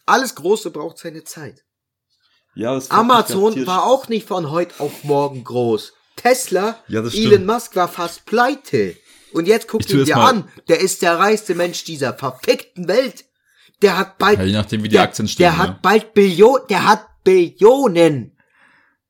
[0.06, 1.64] alles Große braucht seine Zeit.
[2.54, 5.94] ja Amazon war auch nicht von heute auf morgen groß.
[6.16, 7.46] Tesla, Ja, Elon stimmt.
[7.48, 8.96] Musk war fast pleite.
[9.34, 10.50] Und jetzt guck ihn dir mal- an.
[10.70, 13.26] Der ist der reichste Mensch dieser verfickten Welt.
[13.82, 15.44] Der hat bald, Ja, je nachdem, wie die der, Aktien stehen.
[15.44, 15.80] der hat ne?
[15.82, 18.38] bald Billionen, der hat Billionen.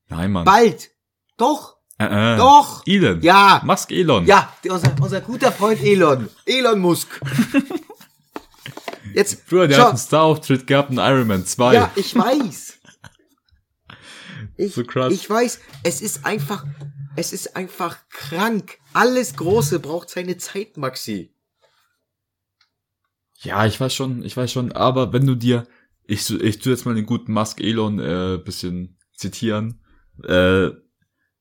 [0.08, 0.44] Nein, Mann.
[0.44, 0.90] Bald.
[1.36, 2.36] Doch, Äh, äh.
[2.36, 2.82] doch.
[2.86, 3.20] Elon.
[3.22, 3.62] Ja.
[3.64, 4.26] Musk Elon.
[4.26, 6.28] Ja, unser, unser guter Freund Elon.
[6.44, 7.20] Elon Musk.
[9.14, 11.74] Jetzt, Früher, der schau, hat einen Star-Auftritt gehabt in Iron Man 2.
[11.74, 12.78] Ja, ich weiß.
[14.58, 15.12] Ich, So krass.
[15.12, 16.64] ich weiß, es ist einfach,
[17.16, 18.78] es ist einfach krank.
[18.92, 21.32] Alles Große braucht seine Zeit, Maxi.
[23.40, 25.66] Ja, ich weiß schon, ich weiß schon, aber wenn du dir,
[26.04, 29.82] ich, ich tu jetzt mal den guten Musk Elon äh, bisschen zitieren,
[30.24, 30.70] äh,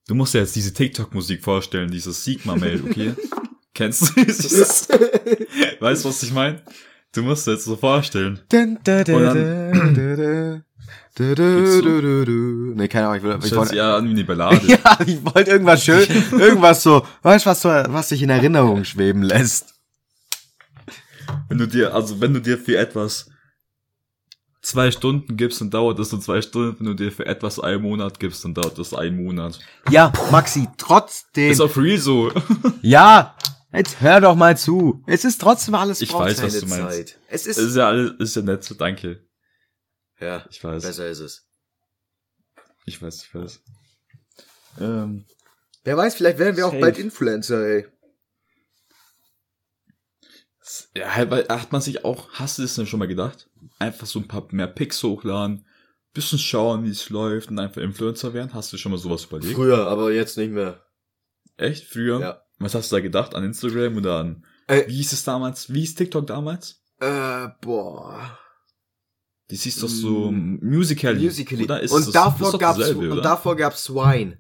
[0.08, 3.14] du musst dir jetzt diese TikTok-Musik vorstellen, dieses Sigma-Mail, okay?
[3.74, 4.88] Kennst du dieses?
[5.80, 6.62] weißt du, was ich meine?
[7.12, 8.40] Du musst dir jetzt so vorstellen.
[12.76, 14.62] Nee, keine Ahnung, ich, Das ich wollte, ja an wie eine Ballade.
[14.68, 18.84] ja, ich wollte irgendwas schön, irgendwas so, weißt du, was, so, was sich in Erinnerung
[18.84, 19.76] schweben lässt.
[21.48, 23.30] Wenn du dir, also wenn du dir für etwas
[24.66, 26.78] zwei Stunden gibst, dann dauert das so zwei Stunden.
[26.80, 29.60] Wenn du dir für etwas einen Monat gibst, dann dauert das einen Monat.
[29.90, 31.52] Ja, Maxi, trotzdem.
[31.52, 32.32] Ist auf real so.
[32.82, 33.36] Ja,
[33.74, 35.04] jetzt hör doch mal zu.
[35.08, 36.90] Es ist trotzdem alles Ich weiß, was du meinst.
[36.96, 37.20] Zeit.
[37.30, 39.22] Es ist, ist ja alles, ist ja nett, so danke.
[40.20, 40.84] ja, Ich weiß.
[40.84, 41.48] besser ist es.
[42.86, 43.60] Ich weiß, ich weiß.
[44.80, 45.26] Ähm,
[45.84, 46.82] Wer weiß, vielleicht werden wir auch Safe.
[46.82, 47.88] bald Influencer, ey.
[50.96, 53.50] Ja, halt, weil hat man sich auch, hast du das denn schon mal gedacht?
[53.80, 55.66] Einfach so ein paar mehr Pics hochladen,
[56.14, 58.54] bisschen schauen, wie es läuft und einfach Influencer werden?
[58.54, 59.54] Hast du schon mal sowas überlegt?
[59.54, 60.82] Früher, aber jetzt nicht mehr.
[61.58, 61.86] Echt?
[61.86, 62.20] Früher?
[62.20, 62.42] Ja.
[62.60, 63.36] Was hast du da gedacht?
[63.36, 65.74] An Instagram oder an, Äh, wie hieß es damals?
[65.74, 66.82] Wie hieß TikTok damals?
[67.00, 68.38] äh, boah.
[69.50, 71.24] Das hieß doch so Musically.
[71.24, 71.66] Musically.
[71.84, 74.40] Ist und davor gab's, und davor gab's Wine.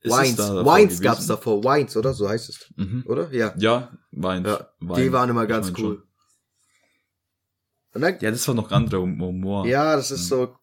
[0.00, 0.38] Es Wines.
[0.38, 1.02] Wines gewesen?
[1.02, 1.62] gab's davor.
[1.64, 2.14] Wines, oder?
[2.14, 2.72] So heißt es.
[2.76, 3.04] Mhm.
[3.06, 3.32] Oder?
[3.32, 3.52] Ja.
[3.58, 4.44] Ja, Wein.
[4.44, 4.68] Ja.
[4.96, 5.76] Die waren immer ganz cool.
[5.76, 6.02] schon.
[7.94, 9.66] Und dann, Ja, das war noch anderer Humor.
[9.66, 10.54] ja, das ist so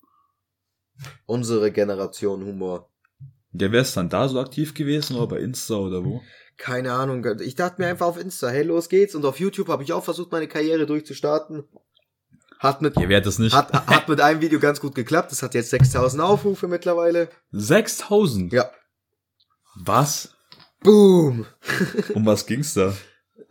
[1.26, 2.90] unsere Generation Humor.
[3.52, 6.22] Der wäre es dann da so aktiv gewesen oder bei Insta oder wo?
[6.58, 7.26] Keine Ahnung.
[7.42, 9.16] Ich dachte mir einfach auf Insta, hey, los geht's.
[9.16, 11.64] Und auf YouTube habe ich auch versucht, meine Karriere durchzustarten.
[12.60, 13.54] Hat mit, Ihr werdet es nicht.
[13.54, 15.32] hat, hat mit einem Video ganz gut geklappt.
[15.32, 17.30] Das hat jetzt 6000 Aufrufe mittlerweile.
[17.52, 18.54] 6000?
[18.54, 18.70] Ja.
[19.76, 20.36] Was?
[20.82, 21.46] Boom.
[22.14, 22.96] Um was ging's da?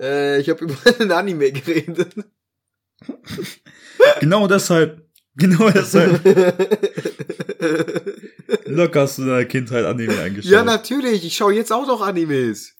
[0.00, 2.14] Äh, ich habe über einen Anime geredet.
[4.20, 5.02] genau deshalb.
[5.36, 6.24] Genau deshalb.
[8.66, 10.52] Locker hast du in deiner Kindheit Anime eingeschaut.
[10.52, 11.24] ja, natürlich.
[11.24, 12.74] Ich schaue jetzt auch noch Animes.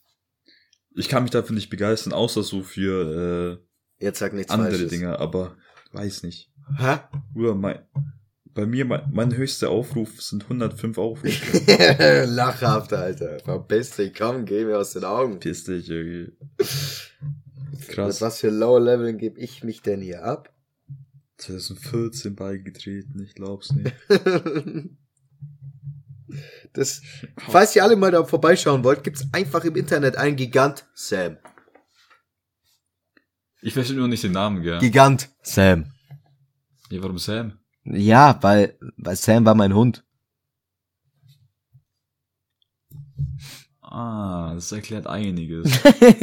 [0.95, 3.61] ich kann mich dafür nicht begeistern, außer so für
[3.99, 4.89] Jetzt sag nichts äh, andere Falsches.
[4.89, 5.57] Dinge, aber
[5.91, 6.49] weiß nicht.
[6.77, 6.97] Hä?
[7.33, 7.79] Bruder, mein,
[8.55, 12.25] bei mir, mein, mein höchster Aufruf sind 105 Aufrufe.
[12.25, 13.39] Lachhaft, Alter.
[13.39, 15.39] Verpiss dich, komm, geh mir aus den Augen.
[15.39, 16.31] Piss dich, irgendwie.
[17.71, 18.21] Mit Krass.
[18.21, 20.53] was für Lower Leveln gebe ich mich denn hier ab?
[21.37, 23.93] 2014 beigetreten, ich glaub's nicht.
[26.73, 27.01] Das,
[27.37, 31.37] falls ihr alle mal da vorbeischauen wollt, gibt's einfach im Internet einen Gigant Sam.
[33.61, 34.79] Ich verstehe nur nicht den Namen, gell?
[34.79, 35.93] Gigant Sam.
[36.89, 37.57] Ja, warum Sam?
[37.85, 40.03] Ja, weil, weil Sam war mein Hund.
[43.81, 45.71] Ah, das erklärt einiges.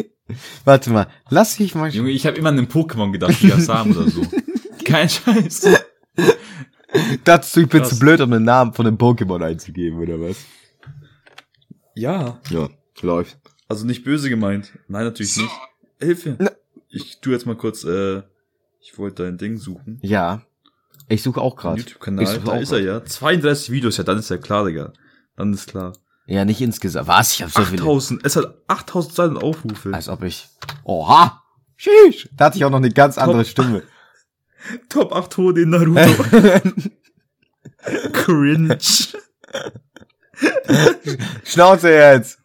[0.64, 1.88] Warte mal, lass mich mal.
[1.90, 4.22] Junge, ich habe immer an den Pokémon gedacht, wie Sam oder so.
[4.84, 5.68] Kein Scheiß.
[7.24, 7.90] Dazu, ich bin Krass.
[7.90, 10.44] zu blöd, um den Namen von dem Pokémon einzugeben, oder was?
[11.94, 12.68] Ja, Ja,
[13.00, 13.38] läuft.
[13.68, 14.72] also nicht böse gemeint.
[14.88, 15.50] Nein, natürlich nicht.
[16.00, 16.36] Hilfe.
[16.38, 16.50] Na.
[16.88, 18.22] Ich tu jetzt mal kurz, äh,
[18.80, 19.98] ich wollte dein Ding suchen.
[20.02, 20.42] Ja.
[21.08, 21.80] Ich suche auch gerade.
[21.80, 23.04] YouTube-Kanal, da auch ist er ja.
[23.04, 24.92] 32 Videos, ja, dann ist ja klar, Digga.
[25.36, 25.92] Dann ist klar.
[26.26, 27.08] Ja, nicht insgesamt.
[27.08, 27.34] Was?
[27.34, 27.82] Ich hab so viele.
[27.82, 29.92] 8000, es hat 8200 Aufrufe.
[29.92, 30.48] Als ob ich.
[30.84, 31.42] Oha!
[31.76, 32.28] Sheesh!
[32.36, 33.82] Da hatte ich auch noch eine ganz andere Stimme.
[34.88, 36.00] Top 8 Tode in Naruto.
[38.12, 38.78] Cringe.
[41.44, 42.38] Schnauze jetzt!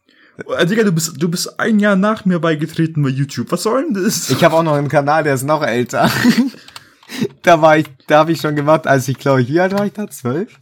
[0.58, 3.51] Äh, Digga, du bist, du bist ein Jahr nach mir beigetreten bei YouTube.
[3.51, 4.30] Was soll denn das?
[4.30, 6.10] Ich habe auch noch einen Kanal, der ist noch älter.
[7.41, 9.86] da war ich, da habe ich schon gemacht, als ich glaube ich, wie alt war
[9.86, 10.08] ich da?
[10.10, 10.60] Zwölf?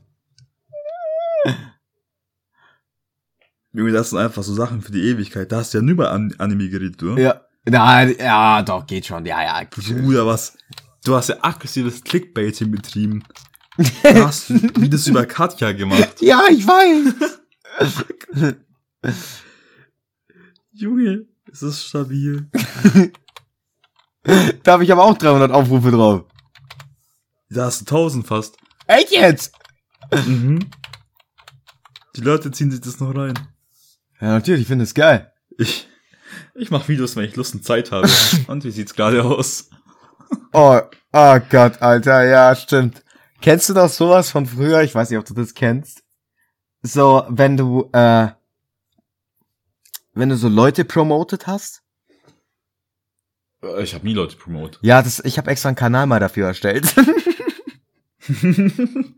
[3.73, 5.51] Junge, das sind einfach so Sachen für die Ewigkeit.
[5.51, 7.17] Da hast du ja nur über An Anime geredet, du.
[7.17, 7.41] Ja.
[7.65, 9.25] Nein, ja, doch, geht schon.
[9.25, 9.67] Ja, ja.
[9.69, 10.57] Bruder, was?
[11.03, 13.23] Du hast ja aggressives Clickbaiting betrieben.
[13.77, 16.21] Du hast Videos über Katja gemacht.
[16.21, 18.55] Ja, ich weiß.
[20.71, 22.49] Junge, es ist stabil.
[24.63, 26.23] Da habe ich aber auch 300 Aufrufe drauf.
[27.49, 28.57] Da hast du 1000 fast.
[28.87, 29.53] Echt jetzt?
[30.25, 30.69] Mhm.
[32.15, 33.33] Die Leute ziehen sich das noch rein.
[34.21, 35.31] Ja, natürlich, ich finde es geil.
[35.57, 35.87] Ich,
[36.53, 38.09] ich mache Videos, wenn ich Lust und Zeit habe.
[38.47, 39.69] und wie sieht's gerade aus?
[40.53, 40.79] Oh,
[41.13, 43.03] oh Gott, Alter, ja, stimmt.
[43.41, 44.81] Kennst du noch sowas von früher?
[44.81, 46.03] Ich weiß nicht, ob du das kennst.
[46.81, 48.29] So, wenn du, äh,
[50.13, 51.83] wenn du so Leute promotet hast?
[53.61, 54.79] Äh, Ich habe nie Leute promote.
[54.81, 56.93] Ja, das, ich habe extra einen Kanal mal dafür erstellt.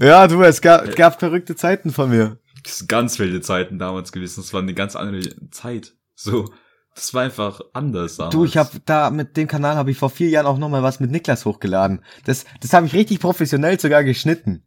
[0.00, 2.38] ja, du, es gab, gab verrückte Zeiten von mir.
[2.62, 4.40] Das sind ganz wilde Zeiten damals gewesen.
[4.42, 5.94] Das war eine ganz andere Zeit.
[6.14, 6.46] So,
[6.94, 8.34] das war einfach anders damals.
[8.34, 10.82] Du, ich habe da mit dem Kanal habe ich vor vier Jahren auch noch mal
[10.82, 12.04] was mit Niklas hochgeladen.
[12.24, 14.64] Das, das habe ich richtig professionell sogar geschnitten.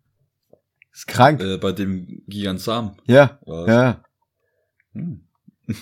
[0.92, 1.42] Ist krank.
[1.42, 2.96] äh, bei dem Gigant Sam.
[3.06, 3.68] ja, Was?
[3.68, 4.04] ja.
[4.94, 5.28] Hm.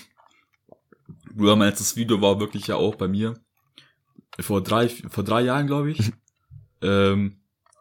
[1.34, 3.34] Bruder, mein letztes Video war wirklich ja auch bei mir.
[4.40, 6.12] Vor drei, vor drei Jahren, glaube ich.
[6.82, 7.38] ähm,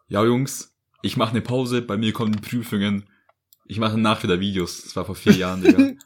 [0.08, 3.06] ja, Jungs, ich mache eine Pause, bei mir kommen die Prüfungen.
[3.66, 4.84] Ich mache danach wieder Videos.
[4.84, 5.78] Das war vor vier Jahren, Digga.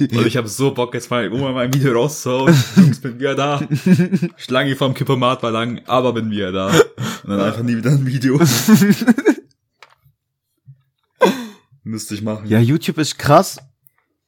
[0.00, 2.54] Und ich habe so Bock, jetzt mal um mal mein Video rauszuhauen.
[2.76, 3.60] Jungs, bin wieder da.
[4.36, 6.68] Schlange vom Kippomat war lang, aber bin wieder da.
[6.68, 8.40] Und dann einfach nie wieder ein Video.
[11.82, 12.46] Müsste ich machen.
[12.46, 13.58] Ja, YouTube ist krass.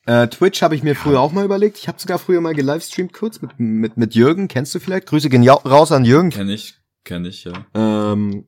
[0.05, 1.79] Äh, Twitch habe ich mir früher auch mal überlegt.
[1.79, 4.49] Ich habe sogar früher mal gelivestreamt kurz mit, mit, mit Jürgen.
[4.49, 5.07] Kennst du vielleicht?
[5.07, 6.31] Grüße gehen ja raus an Jürgen.
[6.31, 6.75] Kenn ich,
[7.05, 7.53] kenn ich, ja.
[7.75, 8.47] Ähm,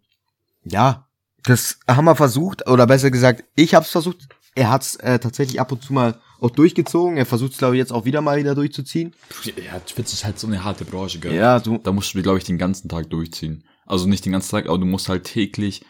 [0.65, 1.09] ja,
[1.43, 4.29] das haben wir versucht, oder besser gesagt, ich habe es versucht.
[4.55, 7.17] Er hat es äh, tatsächlich ab und zu mal auch durchgezogen.
[7.17, 9.15] Er versucht es, glaube ich, jetzt auch wieder mal wieder durchzuziehen.
[9.45, 11.35] Ja, Twitch ist halt so eine harte Branche, gell?
[11.35, 11.79] Ja, du.
[11.79, 13.65] Da musst du, glaube ich, den ganzen Tag durchziehen.
[13.85, 15.85] Also nicht den ganzen Tag, aber du musst halt täglich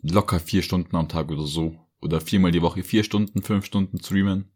[0.00, 1.76] locker vier Stunden am Tag oder so.
[2.00, 4.50] Oder viermal die Woche vier Stunden, fünf Stunden streamen.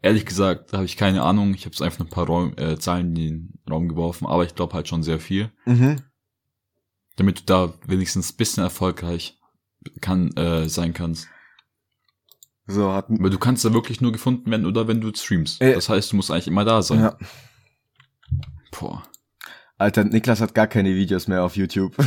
[0.00, 1.54] Ehrlich gesagt, da habe ich keine Ahnung.
[1.54, 4.54] Ich habe es einfach ein paar Raum, äh, Zahlen in den Raum geworfen, aber ich
[4.54, 5.50] glaube halt schon sehr viel.
[5.64, 6.02] Mhm.
[7.16, 9.38] Damit du da wenigstens ein bisschen erfolgreich
[10.00, 11.28] kann, äh, sein kannst.
[12.66, 15.60] So, hat Weil du kannst da wirklich nur gefunden werden oder wenn du streamst.
[15.60, 17.00] Äh, das heißt, du musst eigentlich immer da sein.
[17.00, 17.18] ja.
[18.70, 19.02] Boah.
[19.78, 21.96] Alter, Niklas hat gar keine Videos mehr auf YouTube.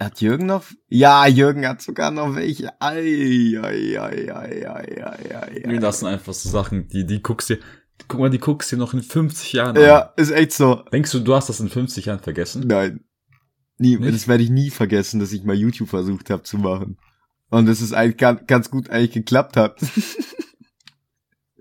[0.00, 0.64] hat Jürgen noch?
[0.88, 2.70] Ja, Jürgen hat sogar noch welche.
[2.80, 7.50] Ei, ei, ei, ei, ei, ei, ei, das sind einfach so Sachen, die, die guckst
[7.50, 7.58] dir,
[8.08, 10.08] guck mal, die guckst dir noch in 50 Jahren Ja, an.
[10.16, 10.82] ist echt so.
[10.92, 12.64] Denkst du, du hast das in 50 Jahren vergessen?
[12.66, 13.04] Nein.
[13.78, 14.14] Nie, Nicht?
[14.14, 16.96] das werde ich nie vergessen, dass ich mal YouTube versucht habe zu machen.
[17.50, 18.16] Und dass es eigentlich
[18.46, 19.78] ganz, gut eigentlich geklappt hat.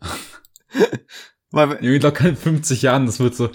[1.51, 3.49] Weil, Junge, locker in 50 Jahren, das wird so,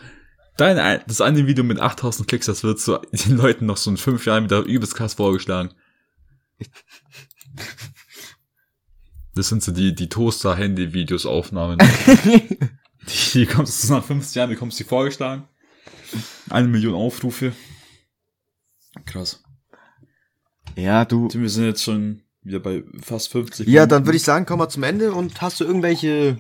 [0.59, 3.91] dein, ein- das eine Video mit 8000 Klicks, das wird so den Leuten noch so
[3.91, 5.71] in 5 Jahren wieder übelst krass vorgeschlagen.
[9.35, 11.79] Das sind so die, die Toaster-Handy-Videos, Aufnahmen.
[12.19, 15.45] die, die kommst du nach 50 Jahren, bekommst du die vorgeschlagen.
[16.51, 17.53] Eine Million Aufrufe.
[19.07, 19.43] Krass.
[20.75, 21.29] ja, du.
[21.33, 23.69] Wir sind jetzt schon wieder bei fast 50.
[23.69, 26.39] Ja, dann würde ich sagen, kommen wir zum Ende und hast du irgendwelche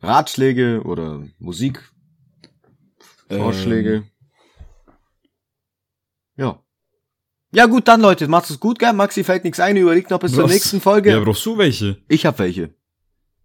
[0.00, 1.90] Ratschläge oder Musik?
[3.28, 4.04] Vorschläge?
[6.36, 6.62] Ja.
[7.52, 8.92] Ja gut, dann Leute, macht's es gut, gell?
[8.92, 10.50] Maxi fällt nichts ein, überlegt noch bis zur Was?
[10.52, 11.10] nächsten Folge.
[11.12, 12.02] Ja, brauchst du welche?
[12.08, 12.74] ich hab welche.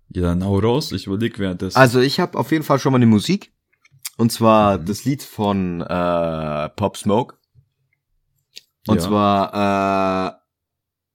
[0.10, 1.78] Ja, dann hau raus, ich überleg währenddessen.
[1.78, 3.54] Also ich habe auf jeden Fall schon mal eine Musik.
[4.18, 4.86] Und zwar Mhm.
[4.86, 7.38] das Lied von äh, Pop Smoke.
[8.88, 9.02] Und Ja.
[9.08, 10.38] zwar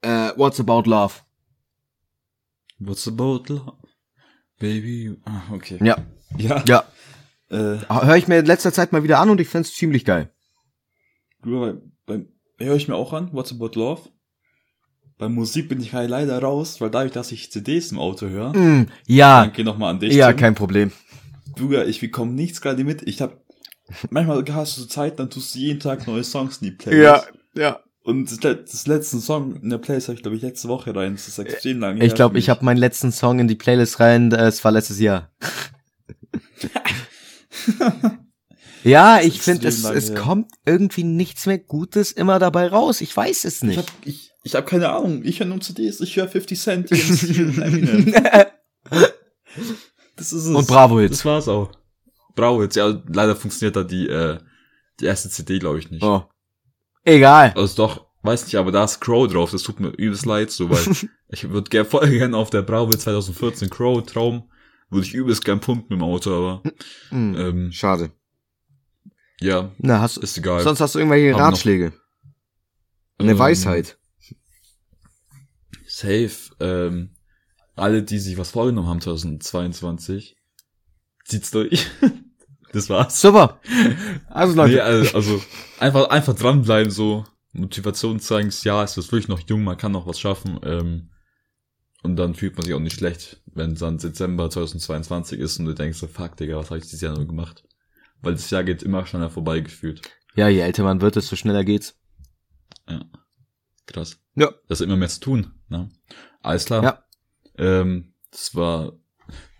[0.02, 1.12] äh, äh, What's About Love.
[2.78, 3.72] What's about love?
[4.58, 5.78] Baby, ah, okay.
[5.82, 5.96] Ja,
[6.38, 6.62] Ja.
[6.66, 6.84] ja.
[7.50, 10.30] Äh, Höre ich mir in letzter Zeit mal wieder an und ich find's ziemlich geil.
[11.44, 14.02] höre ich mir auch an, What's about love?
[15.18, 18.52] Bei Musik bin ich halt leider raus, weil dadurch, dass ich CDs im Auto höre,
[18.54, 20.12] Mm, ja, danke nochmal an dich.
[20.14, 20.36] ja, Tim.
[20.40, 20.92] kein Problem.
[21.54, 23.02] Bruder, ich bekomme nichts gerade mit.
[23.02, 23.40] Ich hab,
[24.10, 27.32] manchmal hast du Zeit, dann tust du jeden Tag neue Songs in die Playlist.
[27.54, 27.80] ja.
[28.04, 30.94] Und das, le- das letzte Song in der Playlist habe ich, glaube ich, letzte Woche
[30.94, 31.14] rein.
[31.14, 32.00] Das ist extrem lang.
[32.00, 35.00] Ich glaube, ich habe meinen letzen Song in die Playlist rein, äh, es war letztes
[35.00, 35.30] Jahr.
[38.84, 43.00] ja, ich finde, es, es kommt irgendwie nichts mehr Gutes immer dabei raus.
[43.00, 43.78] Ich weiß es Ich nicht.
[43.78, 45.22] hab, ich, ich hab keine Ahnung.
[45.24, 46.00] Ich höre nur CDs.
[46.00, 46.90] Ich höre 50 Cent.
[50.16, 50.54] Das ist es.
[50.54, 51.18] Und Bravo Hits.
[51.18, 51.70] Das war's auch.
[52.34, 52.76] Bravo jetzt.
[52.76, 54.38] Ja, leider funktioniert da die, äh,
[55.00, 56.02] die erste CD, glaube ich, nicht.
[56.02, 56.24] Oh.
[57.04, 57.52] Egal.
[57.56, 59.50] Also doch, weiß nicht, aber da ist Crow drauf.
[59.50, 60.84] Das tut mir übelst leid, so, weil
[61.28, 64.50] ich würde gern voll gern auf der Bravo 2014 Crow Traum.
[64.90, 66.62] Würde ich übelst gern pumpen im Auto, aber,
[67.08, 68.12] Hm, ähm, Schade.
[69.40, 70.62] ja, Na, hast ist egal.
[70.62, 71.92] sonst hast du irgendwelche Hab noch- Ratschläge.
[73.18, 73.98] Eine Ähm, Weisheit.
[75.86, 76.50] safe.
[76.60, 77.10] Ähm,
[77.74, 80.36] alle, die sich was vorgenommen haben 2022,
[81.24, 81.86] zieht's durch.
[82.72, 83.20] das war's.
[83.20, 83.60] Super.
[84.28, 84.74] Also Leute.
[84.74, 85.42] Nee, also, also
[85.78, 90.06] einfach, einfach dranbleiben, so Motivation zeigen, ja, es ist wirklich noch jung, man kann noch
[90.06, 90.58] was schaffen.
[90.62, 91.10] Ähm,
[92.02, 95.66] und dann fühlt man sich auch nicht schlecht, wenn es dann Dezember 2022 ist und
[95.66, 97.64] du denkst so, fuck, Digga, was habe ich dieses Jahr nur gemacht?
[98.22, 100.02] Weil das Jahr geht immer schneller vorbei gefühlt.
[100.34, 101.98] Ja, je älter man wird, desto schneller geht's.
[102.88, 103.00] Ja.
[103.86, 104.18] Krass.
[104.34, 104.50] Ja.
[104.68, 105.52] Das ist immer mehr zu tun.
[105.68, 105.88] Ne?
[106.42, 106.82] Alles klar.
[106.82, 107.04] Ja.
[107.58, 108.92] Ähm, das war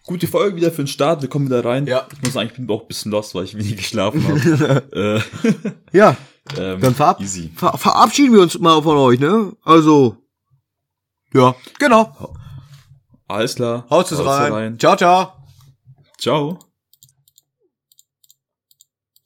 [0.04, 1.22] gute Folge wieder für den Start.
[1.22, 1.86] Wir kommen wieder rein.
[1.86, 2.06] Ja.
[2.12, 5.22] Ich muss sagen, ich bin auch ein bisschen lost, weil ich wenig geschlafen habe.
[5.52, 6.16] äh, Ja,
[6.56, 7.50] ähm, dann verab easy.
[7.56, 9.56] ver verabschieden wir uns mal von euch, ne?
[9.62, 10.16] Also,
[11.34, 12.34] ja, genau.
[13.28, 13.86] Alles klar.
[13.90, 14.78] Haut es Haut's rein.
[14.78, 15.32] Ciao, ciao.
[16.18, 16.58] Ciao.